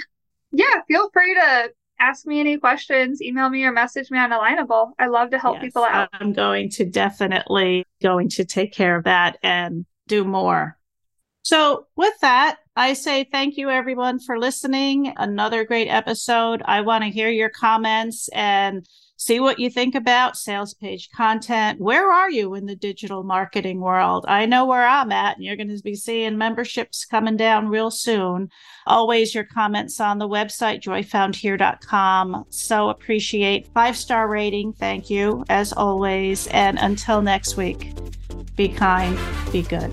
Yeah, 0.51 0.81
feel 0.89 1.11
free 1.13 1.35
to 1.35 1.71
ask 2.01 2.27
me 2.27 2.41
any 2.41 2.59
questions, 2.59 3.21
email 3.23 3.49
me 3.49 3.65
or 3.65 3.73
message 3.73 4.11
me 4.11 4.19
on 4.19 4.31
Alignable. 4.31 4.93
I 4.99 5.07
love 5.07 5.31
to 5.31 5.39
help 5.39 5.57
yes, 5.57 5.65
people 5.65 5.85
out. 5.85 6.09
I'm 6.13 6.33
going 6.33 6.71
to 6.71 6.85
definitely 6.85 7.85
going 8.03 8.29
to 8.31 8.45
take 8.45 8.73
care 8.73 8.97
of 8.97 9.05
that 9.05 9.39
and 9.43 9.85
do 10.07 10.25
more. 10.25 10.77
So 11.43 11.87
with 11.97 12.15
that, 12.21 12.59
I 12.79 12.93
say 12.93 13.25
thank 13.25 13.57
you 13.57 13.71
everyone 13.71 14.21
for 14.21 14.39
listening. 14.39 15.13
Another 15.17 15.65
great 15.65 15.89
episode. 15.89 16.63
I 16.65 16.83
want 16.83 17.03
to 17.03 17.11
hear 17.11 17.29
your 17.29 17.49
comments 17.49 18.29
and 18.29 18.87
see 19.17 19.41
what 19.41 19.59
you 19.59 19.69
think 19.69 19.97
about 19.97 20.37
sales 20.37 20.75
page 20.75 21.11
content. 21.11 21.81
Where 21.81 22.13
are 22.13 22.31
you 22.31 22.55
in 22.55 22.67
the 22.67 22.77
digital 22.77 23.25
marketing 23.25 23.81
world? 23.81 24.27
I 24.29 24.47
know 24.47 24.65
where 24.65 24.87
I'm 24.87 25.11
at, 25.11 25.35
and 25.35 25.45
you're 25.45 25.57
going 25.57 25.77
to 25.77 25.83
be 25.83 25.97
seeing 25.97 26.39
memberships 26.39 27.05
coming 27.05 27.37
down 27.37 27.67
real 27.67 27.91
soon. 27.91 28.49
Always 28.87 29.35
your 29.35 29.43
comments 29.43 29.99
on 29.99 30.19
the 30.19 30.29
website, 30.29 30.81
joyfoundhere.com. 30.81 32.45
So 32.51 32.91
appreciate 32.91 33.67
five 33.75 33.97
star 33.97 34.29
rating. 34.29 34.73
Thank 34.73 35.11
you, 35.11 35.45
as 35.49 35.73
always. 35.73 36.47
And 36.53 36.79
until 36.79 37.23
next 37.23 37.57
week, 37.57 37.93
be 38.55 38.69
kind, 38.69 39.19
be 39.51 39.63
good. 39.63 39.93